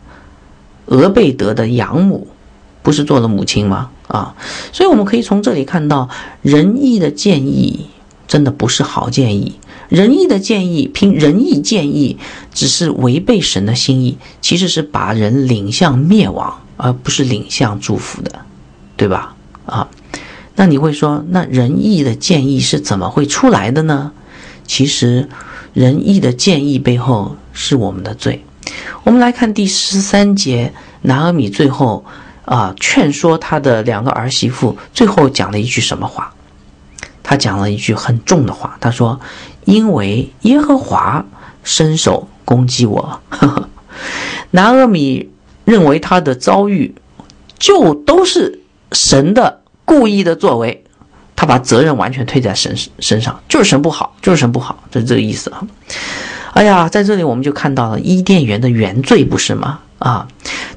[0.87, 2.27] 俄贝德的养母，
[2.81, 3.91] 不是做了母亲吗？
[4.07, 4.35] 啊，
[4.71, 6.09] 所以我们可以从这里看到，
[6.41, 7.87] 仁义的建议
[8.27, 9.59] 真的不是好建议。
[9.87, 12.17] 仁义的建议，凭仁义建议，
[12.53, 18.31] 只是违背神的心意，其实是把人领向灭亡，而不是领向祝福的，
[18.97, 19.35] 对吧？
[19.67, 19.87] 啊，
[20.55, 24.11] 那你会说，那仁义的建议是怎么会出来的呢？
[24.65, 25.29] 其实，
[25.73, 28.43] 仁义的建议背后是我们的罪。
[29.03, 32.03] 我们来看第十三节，拿阿米最后
[32.45, 36.33] 啊劝说他的两个儿媳妇，最后讲了一句什么话？
[37.25, 39.19] 他讲了一句很重的话，他说。
[39.65, 41.25] 因为耶和华
[41.63, 43.19] 伸手攻击我，
[44.51, 45.27] 拿阿米
[45.63, 46.93] 认为他的遭遇
[47.57, 48.61] 就都是
[48.91, 50.83] 神的故意的作为，
[51.35, 55.65] 他把责任完全推在神身上，就是神不好，就是神不好，就是这个意思啊！
[56.53, 59.79] 哎呀，在这里我们就看到了伊甸园的原罪，不是吗？
[59.97, 60.27] 啊，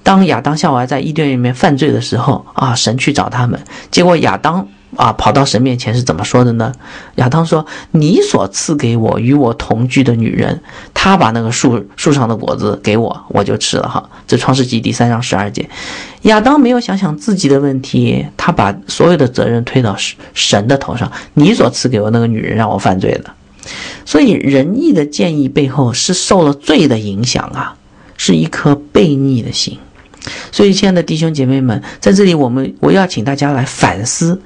[0.03, 4.67] 当亚当夏娃在伊甸园里面犯罪的时候啊，神去找他们，结果亚当。
[4.97, 6.73] 啊，跑到神面前是怎么说的呢？
[7.17, 10.61] 亚当说：“你所赐给我与我同居的女人，
[10.95, 15.69] 她把那个树树上的果子给我，我就吃了。”哈，这创世纪第三章十二节。
[16.23, 19.95] 亚当没有想想自己的问题，他把所有的责任推到
[20.33, 21.11] 神的头上。
[21.35, 23.31] 你所赐给我那个女人让我犯罪的，
[24.05, 27.77] 所以仁义的建议背后是受了罪的影响啊，
[28.17, 29.79] 是一颗悖逆的心。
[30.51, 34.39] 所以，亲爱的弟兄姐妹们，在这里，我们我要请大家来反思，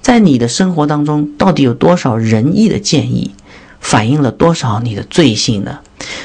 [0.00, 3.34] 在你的生活当中，到底有多少仁义的建议，
[3.80, 5.78] 反映了多少你的罪性呢？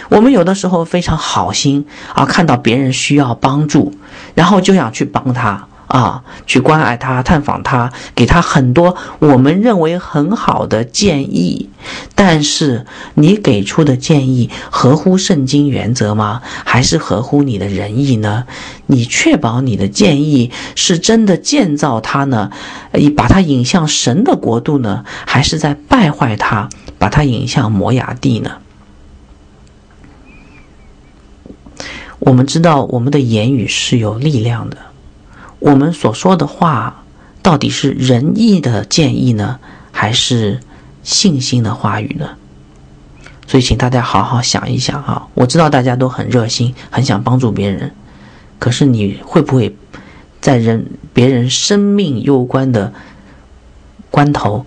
[0.09, 3.93] 我们有的时候非常好心啊，看到别人需要帮助，
[4.35, 5.67] 然后就想去帮他。
[5.93, 11.69] 啊，去关爱他，探访他，给他很多我们认为很好的建议。
[12.15, 16.41] 但是，你给出的建议合乎圣经原则吗？
[16.65, 18.45] 还是合乎你的仁义呢？
[18.87, 22.49] 你确保你的建议是真的建造他呢？
[22.95, 25.05] 以把他引向神的国度呢？
[25.27, 28.53] 还是在败坏他，把他引向摩崖地呢？
[32.17, 34.77] 我们知道，我们的言语是有力量的。
[35.63, 37.05] 我们所说的话，
[37.41, 39.57] 到底是仁义的建议呢，
[39.93, 40.59] 还是
[41.03, 42.31] 信心的话语呢？
[43.47, 45.25] 所以，请大家好好想一想啊！
[45.33, 47.93] 我知道大家都很热心，很想帮助别人，
[48.59, 49.73] 可是你会不会
[50.41, 52.91] 在人别人生命攸关的
[54.11, 54.65] 关头，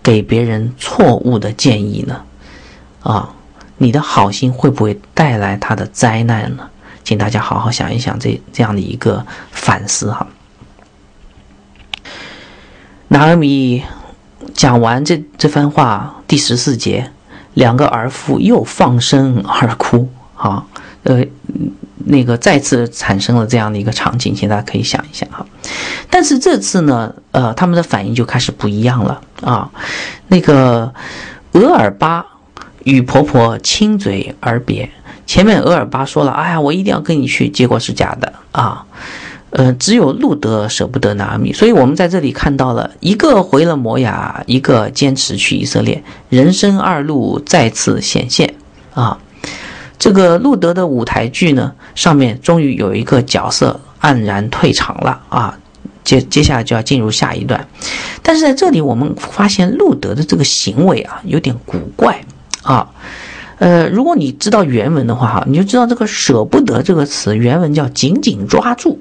[0.00, 2.22] 给别人错误的建议呢？
[3.00, 3.34] 啊，
[3.78, 6.70] 你的好心会不会带来他的灾难呢？
[7.02, 10.24] 请大家好好想一想这这样的一个反思哈。
[13.08, 13.82] 拿尔米
[14.54, 17.10] 讲完这这番话，第十四节，
[17.54, 20.64] 两个儿妇又放声而哭啊，
[21.04, 21.24] 呃，
[22.04, 25.46] 那个再次产生了这样的一个场景，请大家可以想一想哈。
[26.10, 29.70] 但是这次呢，呃，他们的反应就开始不一样了啊。
[30.28, 30.92] 那个
[31.52, 32.26] 额尔巴
[32.84, 34.90] 与婆婆亲嘴而别。
[35.26, 38.84] 前面额尔巴说了：“哎呀，我一定要跟你去。”结果是假的啊。
[39.50, 48.54] 呃，只有路德舍不得拿阿米，所以我们在这里看到了一个回了摩雅，一个坚持去以色列，人生二路再次显现
[48.92, 49.18] 啊。
[49.98, 55.58] 这个路德的舞台剧呢，上面终于有一个角色黯然退场了啊。
[56.04, 57.66] 接接下来就要进入下一段，
[58.22, 62.20] 但是在这里我们发现路德的这个行为啊，有点古怪
[62.62, 62.86] 啊。
[63.58, 69.00] 呃，如果你知道原文的话，哈，你就知道这个“舍不得”这个词原文叫“紧紧抓住”。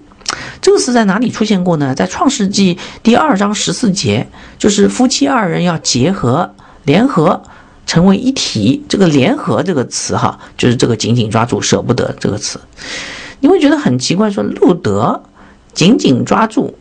[0.62, 1.94] 这个词在哪里出现过呢？
[1.96, 7.42] 在创世纪第二章十四节，就是夫妻二人要结合、联合，
[7.86, 8.84] 成为一体。
[8.90, 12.60] 这个“联合”这个词，哈，就是这个“紧紧抓住”“舍不得”这个词。
[13.40, 15.22] 你会觉得很奇怪，说路德
[15.74, 16.78] 紧紧抓住。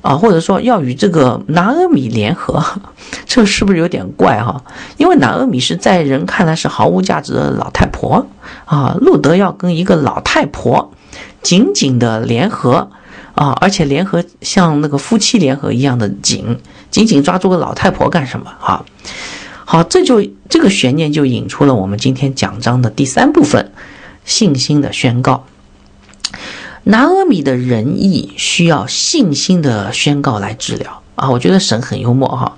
[0.00, 2.62] 啊，或者说要与这个拿阿米联合，
[3.26, 4.62] 这是不是有点怪哈？
[4.96, 8.24] 因为拿阿米是在人看来是毫无价值的老太婆
[8.64, 10.92] 啊，路德要跟一个老太婆
[11.42, 12.90] 紧紧的联合
[13.34, 16.58] 啊，而且联合像那个夫妻联合一样的紧，
[16.90, 18.84] 紧紧抓住个老太婆干什么啊？
[19.64, 23.72] 好，这就这个悬念就引出了我们今天讲章的第三部分，
[24.24, 25.44] 信心的宣告。
[26.84, 31.28] 拿阿米的仁义需要信心的宣告来治疗啊！
[31.28, 32.56] 我觉得神很幽默哈。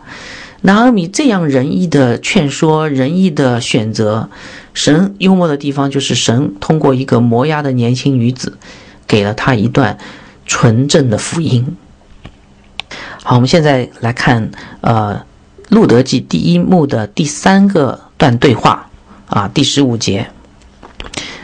[0.60, 4.30] 拿阿米这样仁义的劝说、仁义的选择，
[4.74, 8.59] 神幽默的地方就是神通过一个磨牙的年轻女子，
[9.06, 9.98] 给了他一段
[10.46, 11.76] 纯正的福音。
[13.22, 15.16] 好，我们现在来看呃
[15.68, 18.90] 《路德记》第一幕的第三个段对话
[19.26, 20.30] 啊，第十五节。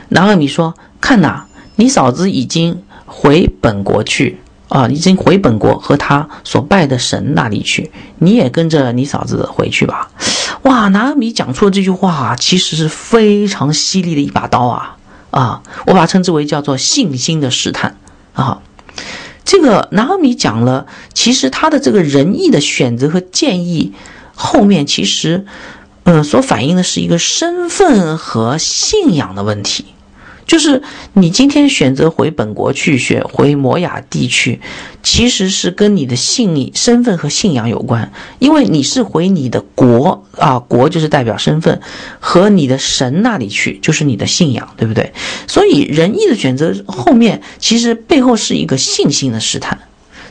[0.09, 1.45] 拿阿米说：“看呐。”
[1.79, 7.91] 你嫂子已经回本国去啊，已经回本国和他所拜的神那里去。
[8.19, 10.11] 你也跟着你嫂子回去吧。
[10.67, 14.97] 哇，拿阿米讲出的这句话，其实是非常犀利的一把刀啊
[15.31, 15.63] 啊！
[15.87, 17.97] 我把它称之为叫做信心的试探
[18.33, 18.61] 啊。
[19.45, 23.93] 这个拿阿米讲了，其实他的这个仁义的选择和建议
[24.35, 25.47] 后面，其实
[26.03, 29.85] 呃所反映的是一个身份和信仰的问题。
[30.47, 30.81] 就是
[31.15, 34.61] 你今天选择回本国去，选回摩雅地区，
[35.03, 41.81] 其实是跟你的信身份和信仰有关，因为你是回你的国啊，国就是代表身份
[42.21, 45.13] 和你的神那里去，就是你的信仰，对不对？
[45.49, 49.81] 所以仁义的选择后面其实背后是一个信心的试探，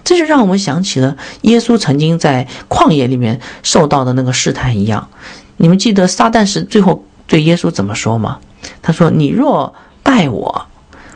[0.06, 5.09] 这就让我们想起了耶稣曾经在旷野里面受到的那个试探一样。
[5.57, 8.39] 你们记得撒旦是最后对耶稣怎么说吗？
[8.82, 9.76] 他说：“你若……”
[10.06, 10.68] 拜我，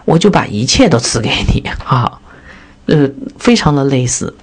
[0.03, 2.19] 我就把一切都赐给你 啊，
[2.87, 4.33] 呃，非常的类似。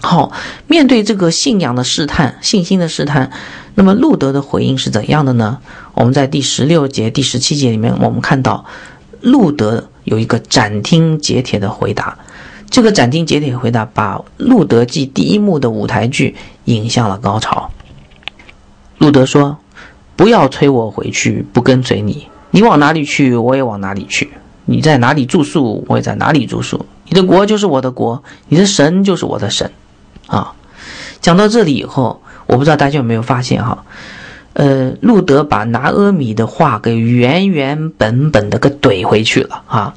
[0.00, 0.30] 好，
[0.68, 3.32] 面对这个信仰的试探、信心的试探，
[3.74, 5.58] 那么路德的回应是怎样的呢？
[5.94, 8.64] 我们在第十六节、第十七节里面，我们看到
[9.20, 12.16] 路德有一个斩钉截铁的回答。
[12.70, 16.36] 这个斩钉截铁回答，把《路德记》第一幕的舞台剧
[16.66, 17.70] 引向了高潮。
[18.98, 19.58] 路德说
[20.14, 24.26] ：“不要催我回去，不跟随你。”你往哪里去，我也往哪里去；
[24.64, 26.84] 你在哪里住宿，我也在哪里住宿。
[27.06, 29.70] 你的国就是我的国，你的神就是我的神，
[30.26, 30.52] 啊！
[31.20, 33.84] 讲到这里以后，我不知道大家有没有发现哈，
[34.52, 39.94] 呃，路德把拿阿米的话给原原本本的给怼回去了啊。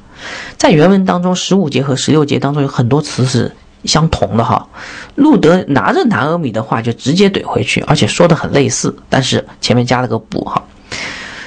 [0.56, 3.52] 在原文当中，十五节和十六节当中有很多词是
[3.84, 4.66] 相同的哈。
[5.14, 10.62] 路德拿着拿阿米的话就直接怼回去，而且说的很类似，但是前面加了个补哈。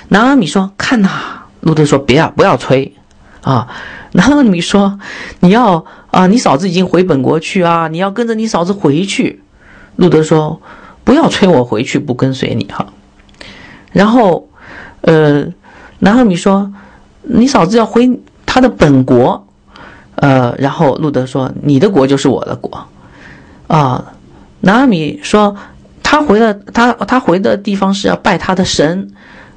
[0.10, 1.10] 拿阿米说：“看呐。”
[1.62, 2.96] 路德说：“别啊，不要催
[3.42, 3.68] 啊。”
[4.14, 5.00] 拿阿米说
[5.42, 9.44] ：“你要啊，你嫂子已经回本国去啊，你要跟着你嫂子回去。”
[9.98, 10.62] 路德说
[11.04, 12.88] ：“不要催我回去，不跟随你哈。”
[13.92, 14.48] 然后，
[15.02, 15.46] 呃，
[16.00, 16.72] 拿阿米说
[17.24, 19.46] ：“你嫂子要回。”她的本国，
[20.16, 22.88] 呃，然后路德说：“你的国就是我的国。”
[23.68, 24.14] 啊，
[24.62, 25.56] 拿阿米说
[26.02, 29.12] ：“他回了他他回的地方是要拜他的神。”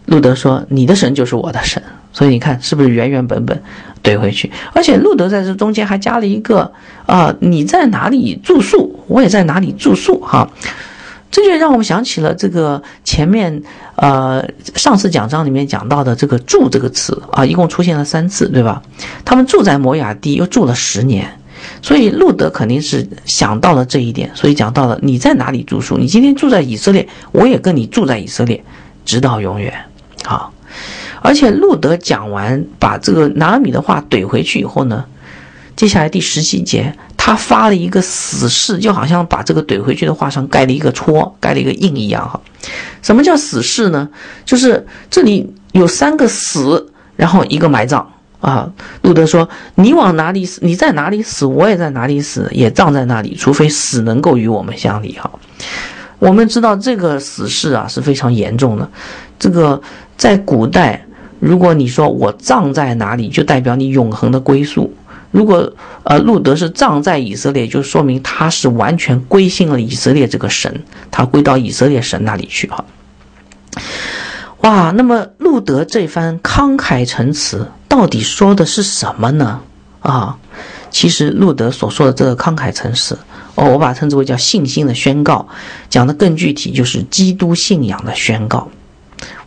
[0.06, 1.82] 路德说：“你的神就是我的神。”
[2.12, 3.62] 所以你看是不是原原本本
[4.02, 4.50] 怼回去？
[4.72, 6.72] 而且路德在这中间还加了一个
[7.06, 10.50] 啊，你在哪里住宿，我也在哪里住宿哈。
[11.30, 13.62] 这就让我们想起了这个前面，
[13.94, 14.44] 呃，
[14.74, 18.82] 上次讲章里面讲到的这个“住”这个词啊，一共出现了三次，对吧？
[19.24, 21.24] 他们住在摩亚地，又住了十年，
[21.80, 25.96] 所以路德肯定是想到了这一点，所以讲到了你在哪里住宿？
[25.96, 28.64] 你今天住在以色列，我也跟你住在以色列，
[29.04, 29.72] 直到永远。
[30.30, 30.52] 好，
[31.20, 35.04] 而且路德讲完把这个拿米的话怼回去以后呢，
[35.74, 36.94] 接下来第十七节。
[37.16, 42.40] 他发了一个死誓，就好像把这个怼回去的话上盖了一个戳，盖了一个印一样哈。
[43.02, 44.08] 什么叫死誓呢？
[44.44, 48.08] 就是这里有三个死，然后一个埋葬
[48.40, 48.72] 啊。
[49.02, 55.30] 路德说：“你往哪里死，你在哪里死，我也在哪里死，也葬在那里，除非死能够与我们相离。”哈，
[56.20, 58.88] 我们知道这个死誓啊是非常严重的。
[59.38, 59.80] 这个
[60.20, 61.06] 在古代，
[61.38, 64.94] 如果你说我葬在哪里，就代表你永恒的归宿。
[65.30, 72.84] 如果呃路德是葬在以色列，就说明他是完全归信了以色列这个神，他归到以色列神那里去哈。
[74.60, 79.60] 哇，那么路德这番慷慨陈词到底说的是什么呢？
[80.00, 80.36] 啊，
[80.90, 83.18] 其实路德所说的这个慷慨陈词，
[83.54, 85.48] 哦，我把它称之为叫信心的宣告，
[85.88, 88.68] 讲的更具体就是基督信仰的宣告。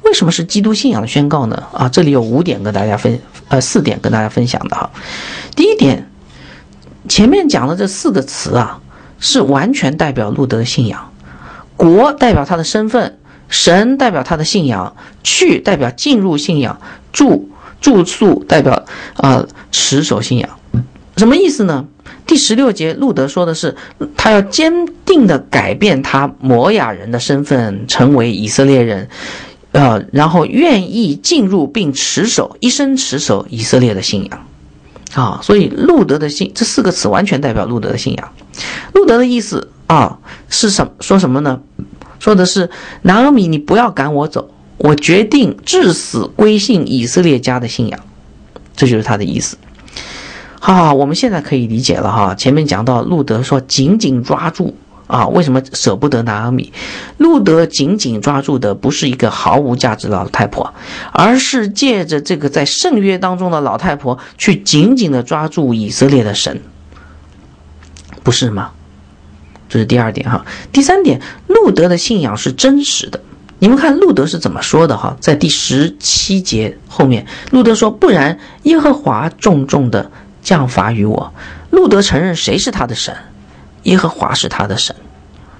[0.04, 1.64] 为什么是基督信仰的宣告呢？
[1.74, 3.20] 啊，这里有五点跟大家分。
[3.50, 4.90] 呃，四点跟大家分享的哈。
[5.56, 6.10] 第一点，
[7.08, 8.80] 前面讲的这四个词啊，
[9.20, 11.12] 是完全代表路德的信仰。
[11.76, 16.80] 国代表他的身份，神代表他的信仰，去代表进入信仰，
[17.12, 17.50] 住
[17.82, 18.86] 住宿代表
[19.18, 20.50] 啊持守信仰。
[21.18, 21.86] 什么意思呢？
[22.26, 23.76] 第十六节，路德说的是
[24.16, 24.74] 他要坚
[25.06, 29.08] 定的改变他摩亚人的身份，成为以色列人。
[29.74, 34.46] 呃，然后愿意进入并持守一生持守以色列的信仰，
[35.16, 38.32] 啊，所以路德的信这四个词完全代表路德的信仰。
[38.94, 41.60] 路德的意思啊是什说什么呢？
[42.20, 42.70] 说的是
[43.02, 48.00] 拿阿米，你不要赶我走，我决定至死归信以色列家的信仰，
[48.76, 49.58] 这就是他的意思。
[50.60, 52.36] 好，我们现在可以理解了哈。
[52.36, 54.78] 前面讲到路德说紧紧抓住。
[55.14, 56.74] 啊，为什么舍不得拿阿米？
[57.20, 60.74] 路德紧紧抓住的不是一个毫无价值的老太婆，
[61.12, 66.64] 而是借着这个在圣约当中的老太婆，去紧紧的抓住以色列的神，
[68.24, 68.72] 不是吗？
[69.70, 70.44] 这是第二点哈。
[70.72, 73.22] 第三点，路德的信仰是真实的。
[73.60, 75.16] 你们看路德是怎么说的哈？
[75.20, 80.10] 在第十七节后面，路德说：“不然，耶和华重重的
[80.42, 81.32] 降罚于我。”
[81.70, 83.16] 路德承认谁是他的神。
[83.84, 84.96] 耶和华是他的神，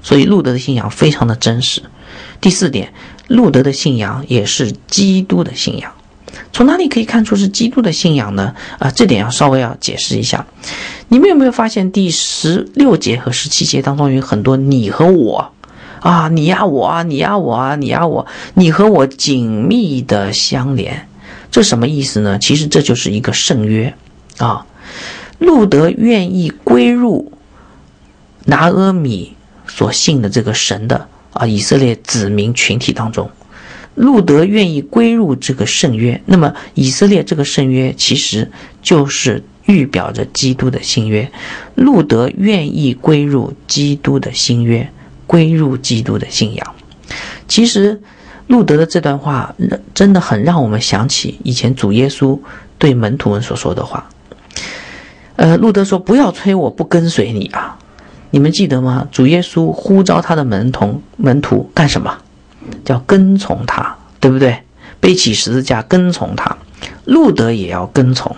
[0.02, 1.82] 所以路德的信仰非常的真实。
[2.42, 2.94] 第四点，
[3.28, 5.92] 路德的信仰也是基督的信仰。
[6.52, 8.56] 从哪里可以看出是基督的信仰呢？
[8.80, 10.46] 啊，这点要稍微要解释一下。
[11.08, 15.52] 你们有没有发现第十六节和十七节当中有很多你和我
[16.00, 21.08] 啊，你呀我啊，你呀我啊，你呀我，你和我紧密的相连，
[21.52, 22.40] 这什么意思呢？
[22.40, 23.94] 其实这就是一个圣约
[24.38, 24.66] 啊。
[25.40, 27.33] 路德愿意归入。
[28.46, 29.36] 拿阿米
[29.68, 33.30] 所信的这个神的啊，以色列子民群体当中，
[33.96, 36.22] 路德愿意归入这个圣约。
[36.26, 41.32] 那么，以色列这个圣约其实就是预表着基督的新约。
[41.76, 44.90] 路德愿意归入基督的新约，
[45.26, 46.76] 归入基督的信仰。
[47.48, 48.02] 其实，
[48.48, 49.56] 路德的这段话
[49.94, 52.40] 真的很让我们想起以前主耶稣
[52.78, 54.10] 对门徒们所说的话。
[55.36, 57.80] 呃，路德说：“不要催我不跟随你啊。”
[58.34, 59.08] 你们记得吗？
[59.12, 62.18] 主耶稣呼召他的门童门徒干什么？
[62.84, 64.58] 叫跟从他，对不对？
[65.00, 66.58] 背起十字架跟从他。
[67.06, 68.36] 路德也要跟从。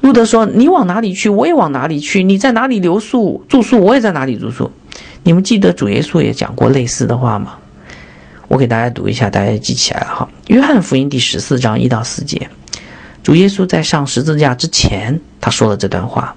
[0.00, 4.72] 路德说：“你往哪里去，我也往哪里去；你在哪里留宿住宿，我也在哪里住宿。
[5.22, 7.58] 你们记得主耶稣也讲过类似的话吗？
[8.48, 10.28] 我给大家读一下，大家记起来了哈。
[10.48, 12.50] 约翰福音第十四章一到四节，
[13.22, 16.34] 主耶稣在上十字架之前，他说了这段话。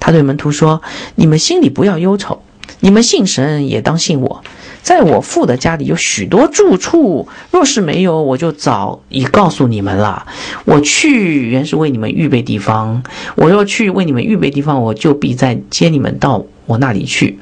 [0.00, 0.82] 他对门徒说
[1.16, 2.42] ：“你们心里不要忧愁，
[2.80, 4.42] 你们信神也当信我。
[4.82, 10.26] 在我父的家里有许多住处，若是没有，我就早已告诉你们了。
[10.64, 13.04] 我去原是为你们预备地方，
[13.36, 17.38] 我若去为你们预备地方，我就必再接你们到我那里去。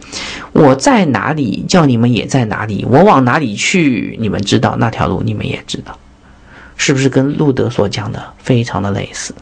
[0.52, 2.86] 我在哪里，叫你们也在哪里。
[2.90, 5.98] 我往哪里去，你们知道那条路，你们也知道，
[6.76, 9.34] 是不是跟路德所讲的非常的类似？”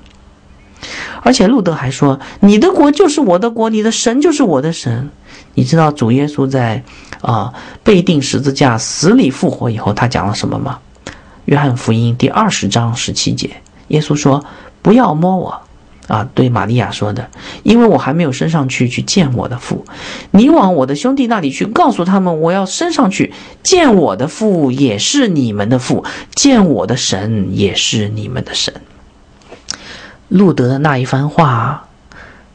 [1.23, 5.11] 而且路德还说：“你的国就是我的国，你的神就是我的神。”
[5.55, 6.85] 你知道主耶稣在
[7.21, 7.53] 啊
[7.83, 10.79] 被钉十字架、死里复活以后，他讲了什么吗？
[11.47, 13.51] 约翰福音第二十章十七节，
[13.89, 14.45] 耶稣说
[14.83, 15.61] ：“不要摸我，
[16.07, 17.29] 啊，对玛利亚说的，
[17.65, 19.85] 因为我还没有升上去去见我的父。
[20.31, 23.33] 你往我的兄弟那里去，告诉他们，我要升上去
[23.65, 26.05] 见我的父，也是你们的父；
[26.35, 28.73] 见我的神，也是你们的神。”
[30.29, 31.89] 路德的那一番话，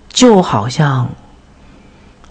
[0.09, 1.09] 就好像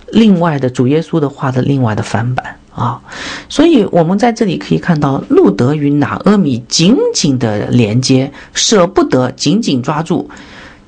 [0.08, 3.00] 另外的主耶稣的话的另外的翻版啊，
[3.48, 10.30] 所以我们在这里可以看到路德与拿阿米紧紧的连接，舍不得紧紧抓住。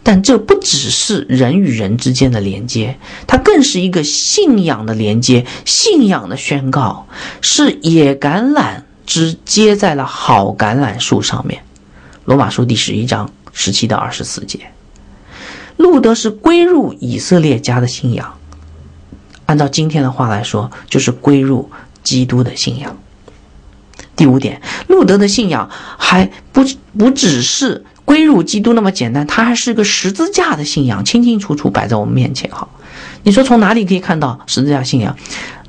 [0.07, 7.07] 但这不只是人与人之间的连接，它更是一个信仰的连接，信仰的宣告，
[7.40, 11.62] 是野橄榄枝接在了好橄榄树上面。
[12.26, 13.30] 罗马书第十一章。
[13.55, 14.61] 十七到二十四节，
[15.78, 18.34] 路德是归入以色列家的信仰。
[19.46, 21.70] 按照今天的话来说，就是归入
[22.02, 22.96] 基督的信仰。
[24.16, 26.64] 第五点，路德的信仰还不
[26.98, 32.50] 不只是归入基督那么简单，他还是个十字架的信仰，清清楚楚摆在我们面前。
[32.50, 32.68] 哈，
[33.22, 35.16] 你说从哪里可以看到十字架信仰？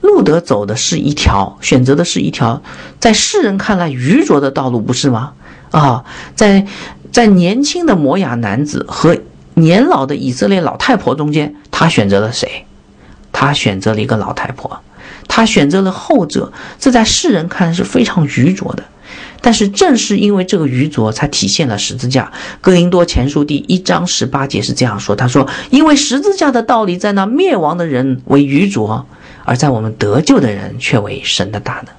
[0.02, 2.62] 路德走的是一条，选择的是一条
[3.00, 5.34] 在世人看来愚拙的道路，不是吗？
[5.72, 6.04] 啊，
[6.36, 6.66] 在。
[7.16, 9.18] 在年轻的摩雅男子和
[9.54, 12.66] 年老的以色列老太婆中间，他选择了谁？
[13.32, 14.82] 他选择了一个老太婆，
[15.30, 16.52] 他选择了后者。
[16.78, 18.84] 这在世人看来是非常愚拙的，
[19.40, 22.30] 但是正是因为这个愚拙，才体现了十字架。
[22.60, 29.06] 哥林多前书第一章十八节是这样说：“他说，因为十字架的道理，在那灭亡的人为愚拙，
[29.46, 31.96] 而在我们得救的人却为神的大能。”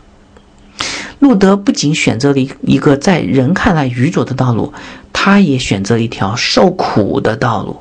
[1.18, 4.74] 路德不仅选择了一一个在人看来愚拙的道路，
[5.18, 7.80] 他也选择一条受苦的道路。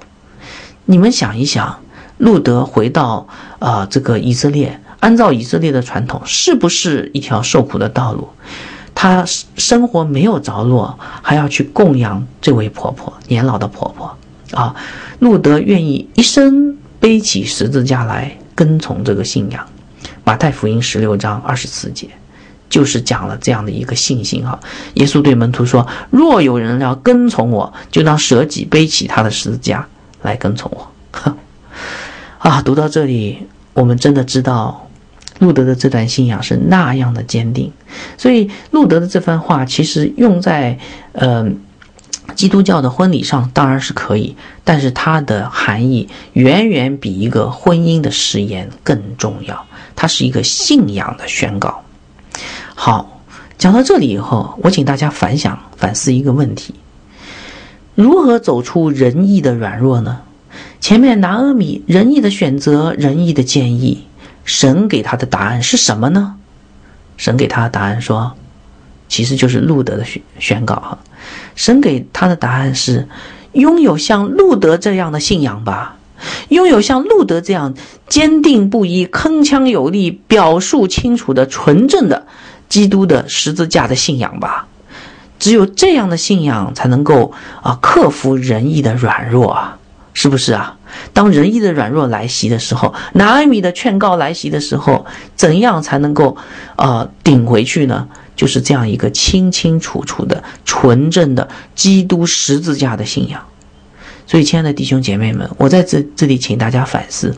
[0.85, 1.81] 你们想一想，
[2.17, 3.27] 路德回到
[3.59, 8.29] 啊这个以色列，按照以色列的传统，是不是一条受苦的道路？
[8.95, 9.25] 他
[9.57, 14.17] 生活没有着落，还要去供养这位婆婆，年老的婆婆
[14.57, 14.73] 啊。
[15.19, 19.67] 路德愿意一生背起十字架来跟从这个信仰。
[20.23, 22.07] 马太福音十六章二十四节。
[22.69, 24.59] 就是讲了这样的一个信心哈，
[24.95, 29.87] 耶稣对门徒说：“若有人要跟从我，就当舍己背起他的十字架
[30.21, 30.91] 来跟从我。
[32.39, 34.89] ”啊，读到这里，我们真的知道
[35.39, 37.71] 路德的这段信仰是那样的坚定。
[38.17, 40.77] 所以，路德的这番话其实用在
[41.13, 41.59] 嗯
[42.35, 49.65] 基督教的婚礼上当然是可以，但是它的含义远远比一个婚姻的誓言更重要。
[49.95, 51.83] 它是一个信仰的宣告。
[52.77, 53.21] 好，
[53.57, 56.75] 讲到这里以后，我请大家反想、反思一个问题：
[57.95, 60.19] 如何走出仁义的软弱呢？
[60.81, 64.05] 前面拿阿米仁义的选择、仁义的建议，
[64.43, 66.35] 神给他的答案是什么呢？
[67.17, 68.33] 神给他的答案说，
[69.07, 70.99] 其实就是路德的宣宣告哈。
[71.55, 73.07] 神给他的答案是：
[73.53, 75.97] 拥有像路德这样的信仰吧，
[76.49, 77.73] 拥有像路德这样
[78.07, 82.27] 坚定不移、铿锵有力、表述清楚的纯正的。
[82.69, 84.67] 基督的十字架的信仰吧，
[85.39, 89.77] 只有这样的信仰才能够啊克服仁义的软弱啊，
[90.13, 90.77] 是不是啊？
[91.13, 95.05] 当仁义的软弱来袭的时候，拿阿米的劝告来袭的时候，
[95.35, 96.37] 怎样才能够
[96.75, 98.07] 啊顶回去呢？
[98.35, 103.41] 就是这样一个清清楚楚的纯正的基督十字架的信仰。
[104.27, 107.35] 所以，亲爱的弟兄姐妹们，我在这这里请大家反思：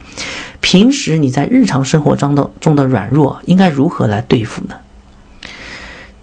[0.61, 4.75] 平时你在日常生活中的中的软弱，应该如何来对付呢？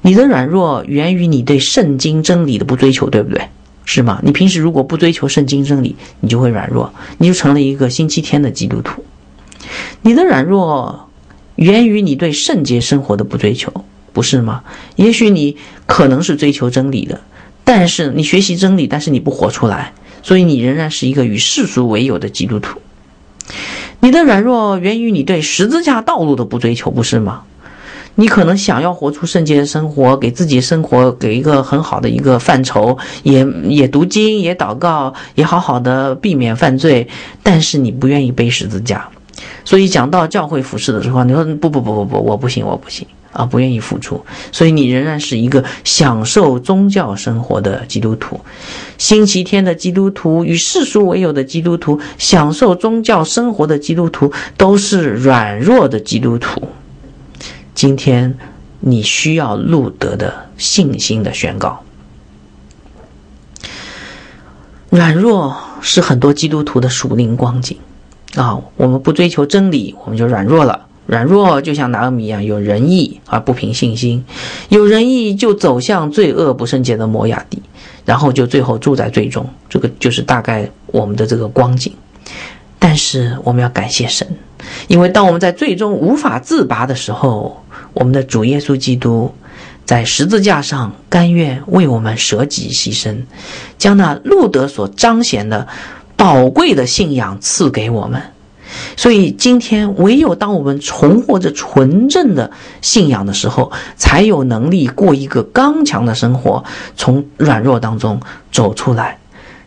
[0.07, 3.41] 你的软弱源于你对圣经真理的不追求，对不对？
[3.87, 4.21] 是吗？
[4.23, 9.03] 你平时如果不追求圣经真理，你就会软弱，你就成了一个星期天的基督徒。
[10.03, 11.09] 你的软弱
[11.57, 13.73] 源于你对圣洁生活的不追求，
[14.13, 14.63] 不是吗？
[14.97, 17.19] 也许你可能是追求真理的，
[17.65, 22.79] 但是你学习真理，但是你不活出来，所以你仍然是一个与世俗为友的基督徒。
[24.01, 27.43] 你的软弱源于你对十字架道路的不追求，不是吗？
[28.17, 37.07] 你可能想要活出圣洁的生活，给自己生活给一个很好的一个范畴，也也读经，也祷告，也好好的避免犯罪，
[37.43, 39.09] 但是你不愿意背十字架，
[39.65, 43.07] 所以讲到教会服饰的时候，你说不不不不不，我不行，我不行。
[43.35, 48.41] 啊，不愿意付出，所以你仍然是一个享受宗教生活的基督徒，
[48.97, 56.63] 星期天的基督徒与世俗为友的基督徒，享受宗教生活的基督徒，都是软弱的基督徒。
[57.87, 58.39] 今天，
[58.81, 61.83] 你需要路德的信心的宣告。
[64.89, 67.77] 软弱是很多基督徒的属灵光景
[68.37, 68.59] 啊！
[68.79, 70.87] 我们不追求真理，我们就软弱了。
[71.05, 74.25] 软弱就像拿俄米一样，有仁义而不凭信心，
[74.71, 77.61] 有仁义就走向罪恶不圣洁的摩亚地，
[78.07, 79.47] 然后就最后住在最终。
[79.69, 81.93] 这个就是大概我们的这个光景。
[82.95, 84.25] 但是我们要感谢神，
[84.87, 87.61] 因为当我们在最终无法自拔的时候，
[87.93, 89.35] 我们的主耶稣基督
[89.85, 93.17] 在十字架上甘愿为我们舍己牺牲，
[93.79, 95.67] 将那路德所彰显的
[96.15, 98.23] 宝贵的信仰赐给我们。
[98.97, 102.49] 所以今天，唯有当我们重获着纯正的
[102.81, 106.63] 信仰的时候，才有能力过一个刚强的生活，
[106.95, 108.21] 从软弱当中
[108.53, 109.19] 走出来。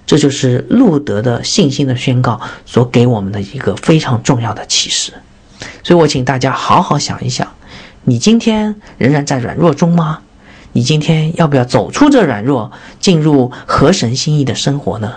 [0.08, 5.14] 这就是路德的信心的宣告所给我们的一个非常重要的启示。
[5.84, 7.47] 所以我请大家好好想一想。
[8.03, 10.22] 你今天仍然在软弱中吗？
[10.72, 15.16] 你今天要不要走出这软弱，进入合神心意的生活呢？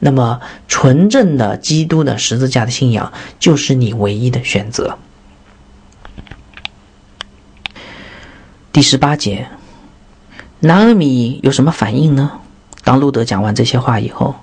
[0.00, 4.98] 那么，纯正的基督的十字架的信仰就是你唯一的选择。
[8.72, 9.48] 第十八节，
[10.60, 12.40] 拿俄米有什么反应呢？
[12.88, 14.34] 当路德讲完这些话以后，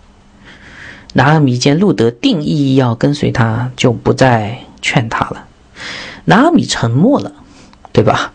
[1.14, 5.46] 拿阿米见路德定义要跟随他，就不再劝他了。
[6.26, 7.32] 拿阿米沉默了。
[7.92, 8.34] 对吧？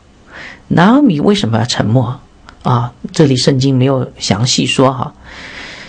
[0.69, 2.19] 拿阿米为什么要沉默
[2.63, 2.91] 啊？
[3.13, 5.13] 这里圣经没有详细说哈，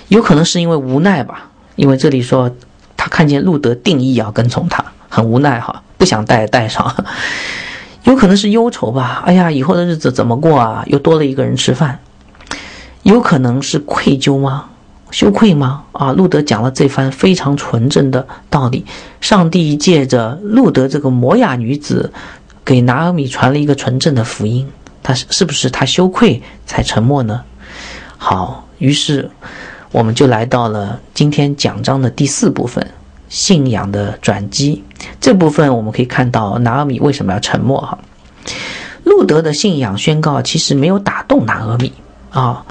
[0.10, 1.50] 有可能是因为无奈吧。
[1.78, 2.54] 因为这里说
[2.98, 6.94] 他看见路德定义要跟从他，很无奈哈，不想带带上。
[8.04, 9.24] 有可能是忧愁吧。
[9.26, 10.84] 哎呀，以后的日子怎么过啊？
[10.88, 11.98] 又多了一个人吃饭。
[13.04, 14.66] 有可能是愧疚吗？
[15.12, 15.84] 羞愧吗？
[15.92, 18.86] 啊，路德讲了这番非常纯正的道理，
[19.20, 22.12] 上帝借着路德这个摩雅女子。
[22.64, 24.70] 给拿俄米传了一个纯正的福音，
[25.02, 27.42] 他是是不是他羞愧才沉默呢？
[28.18, 29.30] 好，于是
[29.92, 32.88] 我们就来到了今天讲章的第四部分——
[33.28, 34.84] 信仰的转机。
[35.20, 37.82] 这部分我们可以看到拿俄米为什么要沉默？
[37.82, 37.98] 哈，
[39.04, 41.92] 路德的信仰宣告其实没有打动拿俄米
[42.30, 42.64] 啊，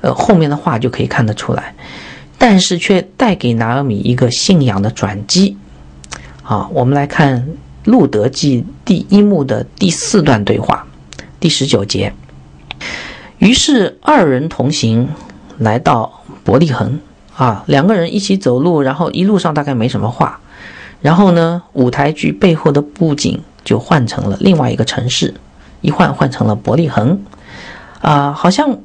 [0.00, 1.74] 呃，后面的话就可以看得出来，
[2.38, 5.56] 但是却带给拿尔米一个信仰的转机。
[6.42, 7.46] 好，我们来看。
[7.84, 10.86] 路德记第一幕的第四段对话，
[11.40, 12.12] 第十九节。
[13.38, 15.08] 于是二人同行，
[15.56, 17.00] 来到伯利恒
[17.34, 20.40] 啊，两个人一起走路，然后一路上大概没什么话。
[21.00, 25.32] 然后呢，舞台剧背后的布景就换成了另外一个城市，
[25.80, 27.24] 一换换成了伯利恒
[28.02, 28.78] 啊，好像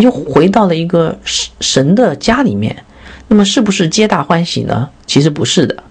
[0.00, 1.18] 又回到了一个
[1.60, 2.84] 神的家里面。
[3.28, 4.88] 那么是不是皆大欢喜呢？
[5.06, 5.84] 其实不是的，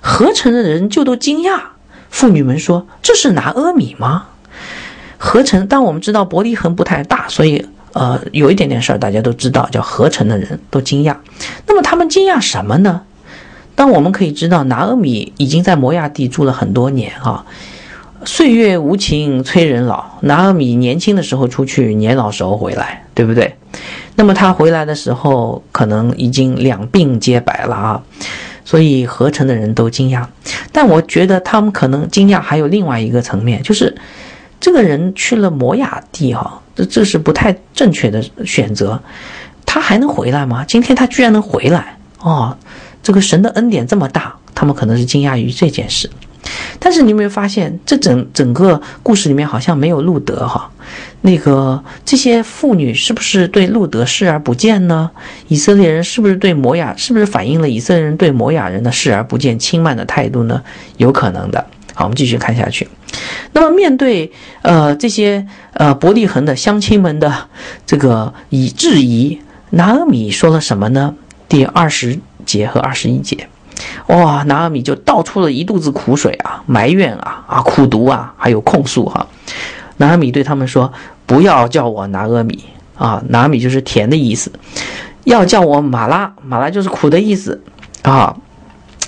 [0.00, 1.60] 合成的人就都惊讶。
[2.08, 4.28] 妇女们说：“这是拿阿米吗？”
[5.18, 11.16] 合成，但我们知道伯利恒不太大，所以呃，有一点点事儿大家都知道，叫合成的人都惊讶。
[11.66, 13.02] 那么他们惊讶什么呢？
[13.74, 17.44] 当我们可以知道拿阿米已经在摩亚地住了很多年啊，
[18.24, 20.04] 岁月无情催人老。
[20.22, 23.56] 拿阿米年轻的时候出去，年老时候回来，对不对？
[24.14, 28.02] 那么他回来的时候，可能已经两鬓皆白了啊。
[28.64, 30.24] 所以合成的人都惊讶，
[30.70, 33.92] 但我觉得他们可能惊讶还有另外一个层面，就是
[34.60, 39.02] 这个人去了摩亚地哈，这这是不太正确的选择，
[39.66, 40.64] 他还能回来吗？
[40.64, 42.56] 今天他居然能回来哦，
[43.02, 46.08] 这个神的恩典这么大，他们可能是惊讶于这件事。
[46.84, 50.68] 但是你有没有发现，这整整个故事里面好像没有路德哈？
[51.20, 55.08] 那个这些妇女是不是对路德视而不见呢？
[55.46, 60.60] 以色列人是不是对摩亚是不是反映了以色列人对摩亚人的视而不见、轻慢的态度呢？
[60.96, 61.64] 有可能的。
[61.94, 62.88] 好，我们继续看下去。
[63.52, 67.48] 那么面对呃这些呃伯利恒的乡亲们的
[67.86, 71.14] 这个以质疑，拿阿米说了什么呢？
[71.48, 73.46] 第二十节和二十一节。
[74.08, 79.26] 哇，拿阿米就倒出了一肚子苦水啊，埋怨啊，啊，苦读啊，还有控诉哈。
[79.98, 80.92] 拿阿米对他们说
[81.26, 82.64] ：“不要叫我拿阿米
[82.96, 84.50] 啊，拿阿米就是甜的意思，
[85.24, 87.62] 要叫我马拉，马拉就是苦的意思
[88.02, 88.36] 啊。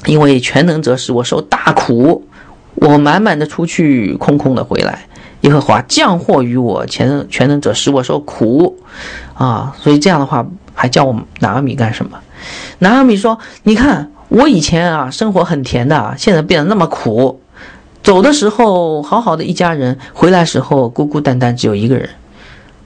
[0.06, 2.26] 因为全能者使我受大苦，
[2.74, 5.06] 我满满的出去，空空的回来。
[5.40, 8.78] 耶和华降祸于我，全能全能者使我受苦，
[9.32, 12.18] 啊，所以这样的话还叫我拿阿米干什么？
[12.80, 17.40] 拿阿米说：“你看我以前啊，生活很甜的，现在变得那么苦。
[18.02, 22.10] 走的时候好好的一家人，回来时候孤孤单单只有一个人。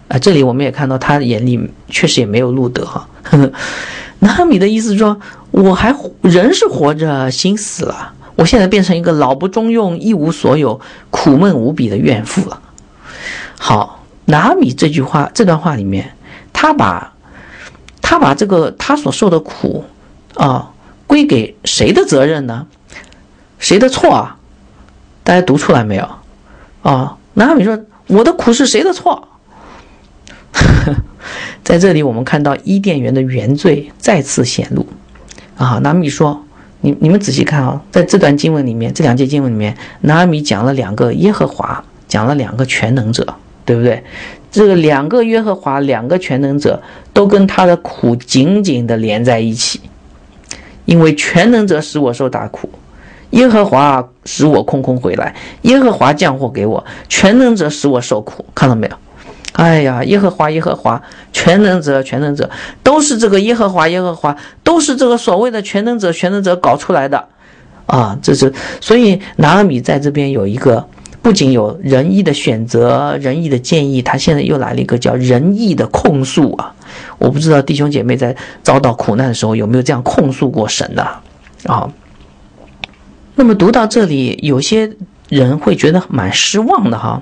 [0.09, 3.09] 啊，这里我们也看到他眼里确实也没有路德哈。
[4.21, 5.19] 拿米的意思说，
[5.51, 10.79] 我还人是活着，心死了。”我现在变成一个老不中用、一无所有、
[11.11, 12.61] 苦闷无比的怨妇了。
[13.59, 16.13] 好，拿米这句话这段话里面，
[16.53, 17.15] 他把，
[18.03, 19.85] 他把这个他所受的苦，
[20.35, 20.71] 啊，
[21.09, 22.69] 归给谁的责任呢？
[23.59, 24.37] 谁的错啊？
[25.25, 26.09] 大家读出来没有？
[26.83, 29.27] 啊，拿米说：“我的苦是谁的错？”
[31.65, 34.87] 在这里，我们看到伊甸园的原罪再次显露。
[35.57, 36.45] 啊，拿米说。
[36.81, 43.35] 你你们仔细看啊，在这段经文里面，这两节经文里面，拿米讲了两个耶和华，讲了两个全能者，
[43.65, 44.05] 对不对？
[44.53, 46.81] 这个两个耶和华，两个全能者，
[47.13, 49.81] 都跟他的苦紧紧的连在一起。
[50.89, 52.71] 因为全能者使我受大苦，
[53.31, 58.97] 耶和华使我空空回来，耶和华降祸给我，全能者使我受苦，看到没有？
[59.53, 62.49] 哎呀，耶和华，耶和华，全能者，全能者，
[62.83, 64.35] 都是这个耶和华，耶和华，
[64.65, 67.23] 都是这个所谓的全能者，全能者搞出来的，
[67.85, 70.87] 啊，这是所以拿阿米在这边有一个，
[71.29, 76.75] 不仅有仁义的选择，仁义的建议，他现在又来了一个叫仁义的控诉啊！
[77.19, 81.03] 我不知道弟兄姐妹在遭到苦难的时候有没有这样控诉过神的
[81.65, 81.87] 啊？
[83.35, 84.91] 那么读到这里，有些
[85.29, 87.21] 人会觉得蛮失望的哈。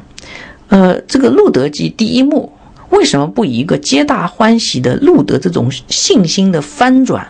[0.69, 2.53] 呃，这个《路德记》第一幕
[2.91, 7.27] 为什么不以一个皆大欢喜的路德这种信心的翻转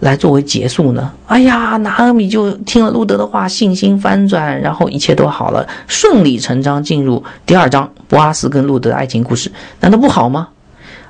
[0.00, 1.12] 来作为结束呢？
[1.26, 10.48] 哎呀，拿阿米就听了路德的话，信心翻转，然后一切都好了，顺理成章进入第二章博阿斯跟路德的爱情故事，难道不好吗？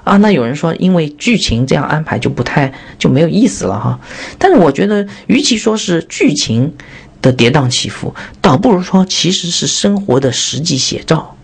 [0.04, 3.98] 啊，那有人说，因为剧情这样安排就不太就没有意思了哈。
[4.38, 6.70] 但是我觉得，与其说是剧情
[7.22, 11.34] 的跌宕起伏，倒不如说其实是生活的实际写照。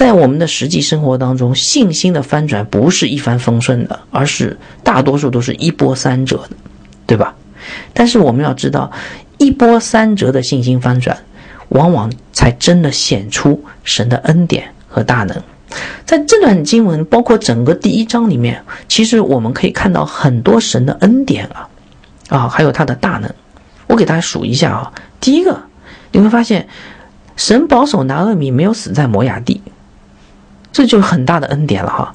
[0.00, 6.56] 在我们的实际生活当中，信心的翻转不是一帆风顺的，而是大多数都是一波三折的，
[7.06, 7.34] 对吧？
[7.92, 8.90] 但是我们要知道，
[9.36, 11.14] 一波三折的信心翻转，
[11.68, 15.36] 往往才真的显出神的恩典和大能。
[16.06, 21.68] 在这段经文，包括整个第一章里面，其实我们可以看到很多神的恩典啊，
[22.30, 23.30] 啊，还有他的大能。
[23.86, 25.60] 我给大家数一下啊，第一个，
[26.10, 26.66] 你会发现，
[27.36, 29.60] 神保守拿厄米没有死在摩崖地。
[30.72, 32.14] 这就是很大的恩典了哈，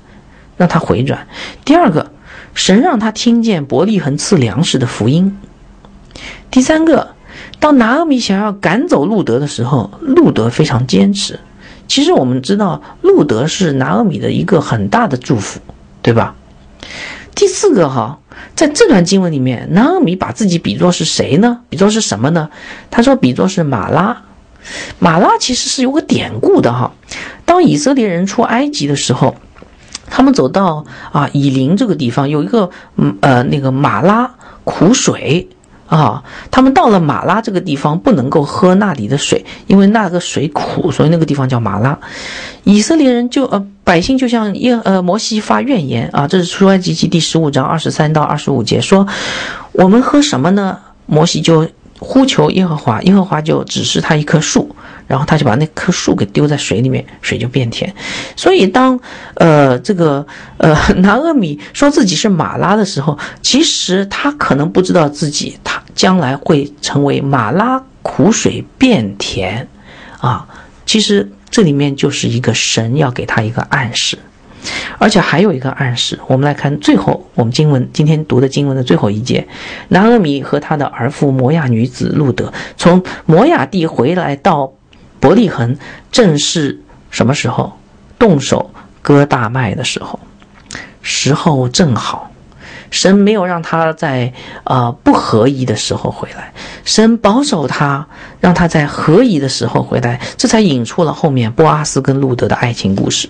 [0.58, 1.28] 让他回转。
[1.64, 2.12] 第二个，
[2.53, 5.38] 神让他听见伯利恒赐粮食的福音。
[6.49, 7.16] 第三个，
[7.60, 11.39] 当拿阿米想要赶走路德的时候，路德非常坚持。
[11.88, 15.60] 其实我们知道，路德是拿阿米的一个很大的祝福，
[16.01, 16.36] 对吧？
[17.36, 18.20] 第四个哈，
[18.56, 21.60] 在这段经文里面，拿阿米把自己比作是谁呢？
[21.70, 22.49] 比作是什么呢？
[22.89, 24.24] 他说比作是马拉。
[24.97, 26.91] 马拉其实是有个典故的哈，
[27.45, 29.35] 当以色列人出埃及的时候，
[30.09, 34.29] 他们走到啊以林这个地方，有一个嗯呃那个马拉
[34.63, 35.47] 苦水
[35.87, 41.97] 啊，他们到了马拉这个地方不能够喝那里的水，因为那个水苦，所以那个地方叫马拉。
[42.63, 49.07] 以色列人就呃百姓就向耶呃摩西发怨言啊，这是出埃及记第十五章二十三到二十五节说，
[49.71, 50.79] 我们喝什么呢？
[51.05, 51.67] 摩西就。
[51.97, 54.75] 呼求耶和华，耶和华就指示他一棵树，
[55.08, 57.93] 然后他就把那棵树给丢在水里面，水就变甜。
[58.36, 58.99] 所以当
[59.36, 60.26] 呃这个
[60.58, 69.68] 呃 拿阿米说自己是马拉的时候，其实他可能不知道自己他将来会成为马拉苦水变甜
[70.20, 70.47] 啊。
[70.86, 74.18] 其实这里面就是一个神要给他一个暗示。
[74.97, 79.47] 而且还有一个暗示，我们来看最后我们经文今天读的经文的最后一节，
[79.89, 84.74] 拿阿米和他的儿妇摩亚女子路德从摩亚地回来到
[85.20, 85.78] 伯利恒，
[86.11, 87.78] 正是什么时候？
[88.18, 90.20] 动手割大麦的时候，
[91.01, 92.32] 时候正好。
[92.91, 94.32] 神没有让他在
[94.63, 96.53] 呃不合宜的时候回来，
[96.86, 98.07] 神保守他，
[98.39, 103.28] 让他在合宜的时候回来，这才引出了后面波阿斯跟路德的爱情故事，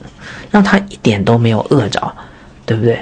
[0.51, 2.13] 让他一点都没有饿着，
[2.65, 2.99] 对不对？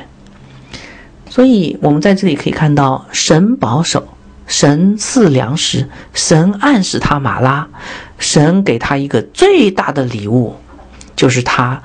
[1.29, 4.07] 所以我们在这里可以看到，神保守，
[4.45, 7.67] 神赐粮食，神暗示他马拉，
[8.17, 10.55] 神给他一个最大的礼物，
[11.15, 11.81] 就是他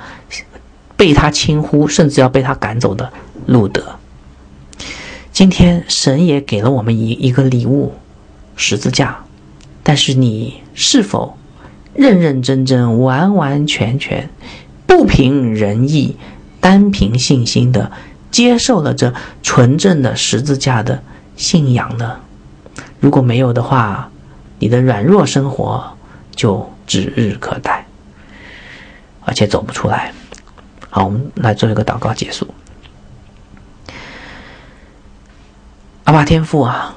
[0.96, 3.12] 被他轻忽，甚至要被他赶走的
[3.46, 3.96] 路德。
[5.32, 7.94] 今天神也给了我们一一个礼物，
[8.56, 9.24] 十字架，
[9.84, 11.38] 但是你是否
[11.94, 14.28] 认认真真、完完全全、
[14.86, 16.16] 不凭仁义、
[16.61, 17.92] 单凭信心的
[18.32, 21.02] 接受了这纯正的十字架的
[21.36, 22.18] 信仰呢？
[23.01, 24.11] 如果没有的话，
[24.59, 25.84] 你的软弱生活
[26.34, 27.86] 就指日可待，
[29.24, 30.12] 而且走不出来。
[30.90, 32.46] 好，我们来做一个祷告结束。
[36.05, 36.94] 阿爸天父啊，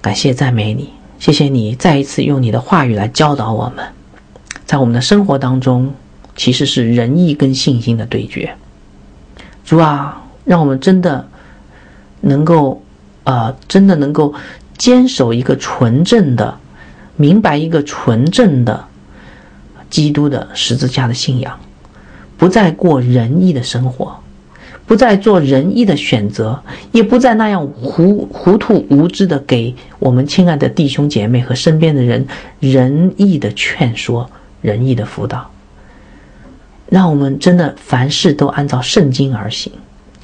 [0.00, 3.84] 感谢赞美你，谢谢你再一次用你的话语来教导我们，
[4.64, 5.92] 在我们的生活当中，
[6.36, 8.56] 其实是仁义跟信心的对决。
[9.64, 11.28] 主啊，让我们真的
[12.20, 12.80] 能够，
[13.24, 14.32] 呃，真的能够
[14.82, 16.58] 坚守一个纯正的，
[17.14, 18.84] 明白一个纯正的
[19.88, 21.56] 基督的十字架的信仰，
[22.36, 24.18] 不再过仁义的生活。
[24.84, 26.60] 不再做仁义的选择，
[26.90, 32.26] 也不再那样糊糊涂无知的给我们亲爱的弟兄姐妹和身边的人
[32.58, 34.28] 仁义的劝说、
[34.60, 35.48] 仁义的辅导。
[36.90, 39.72] 让我们真的凡事都按照圣经而行，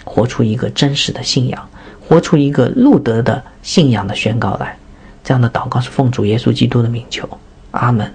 [0.02, 1.68] 活出一个真实的信仰，
[2.08, 4.76] 活出一个路德的信仰的宣告来。
[5.22, 7.28] 这样的祷告是奉主耶稣基督的名求，
[7.72, 8.10] 阿门。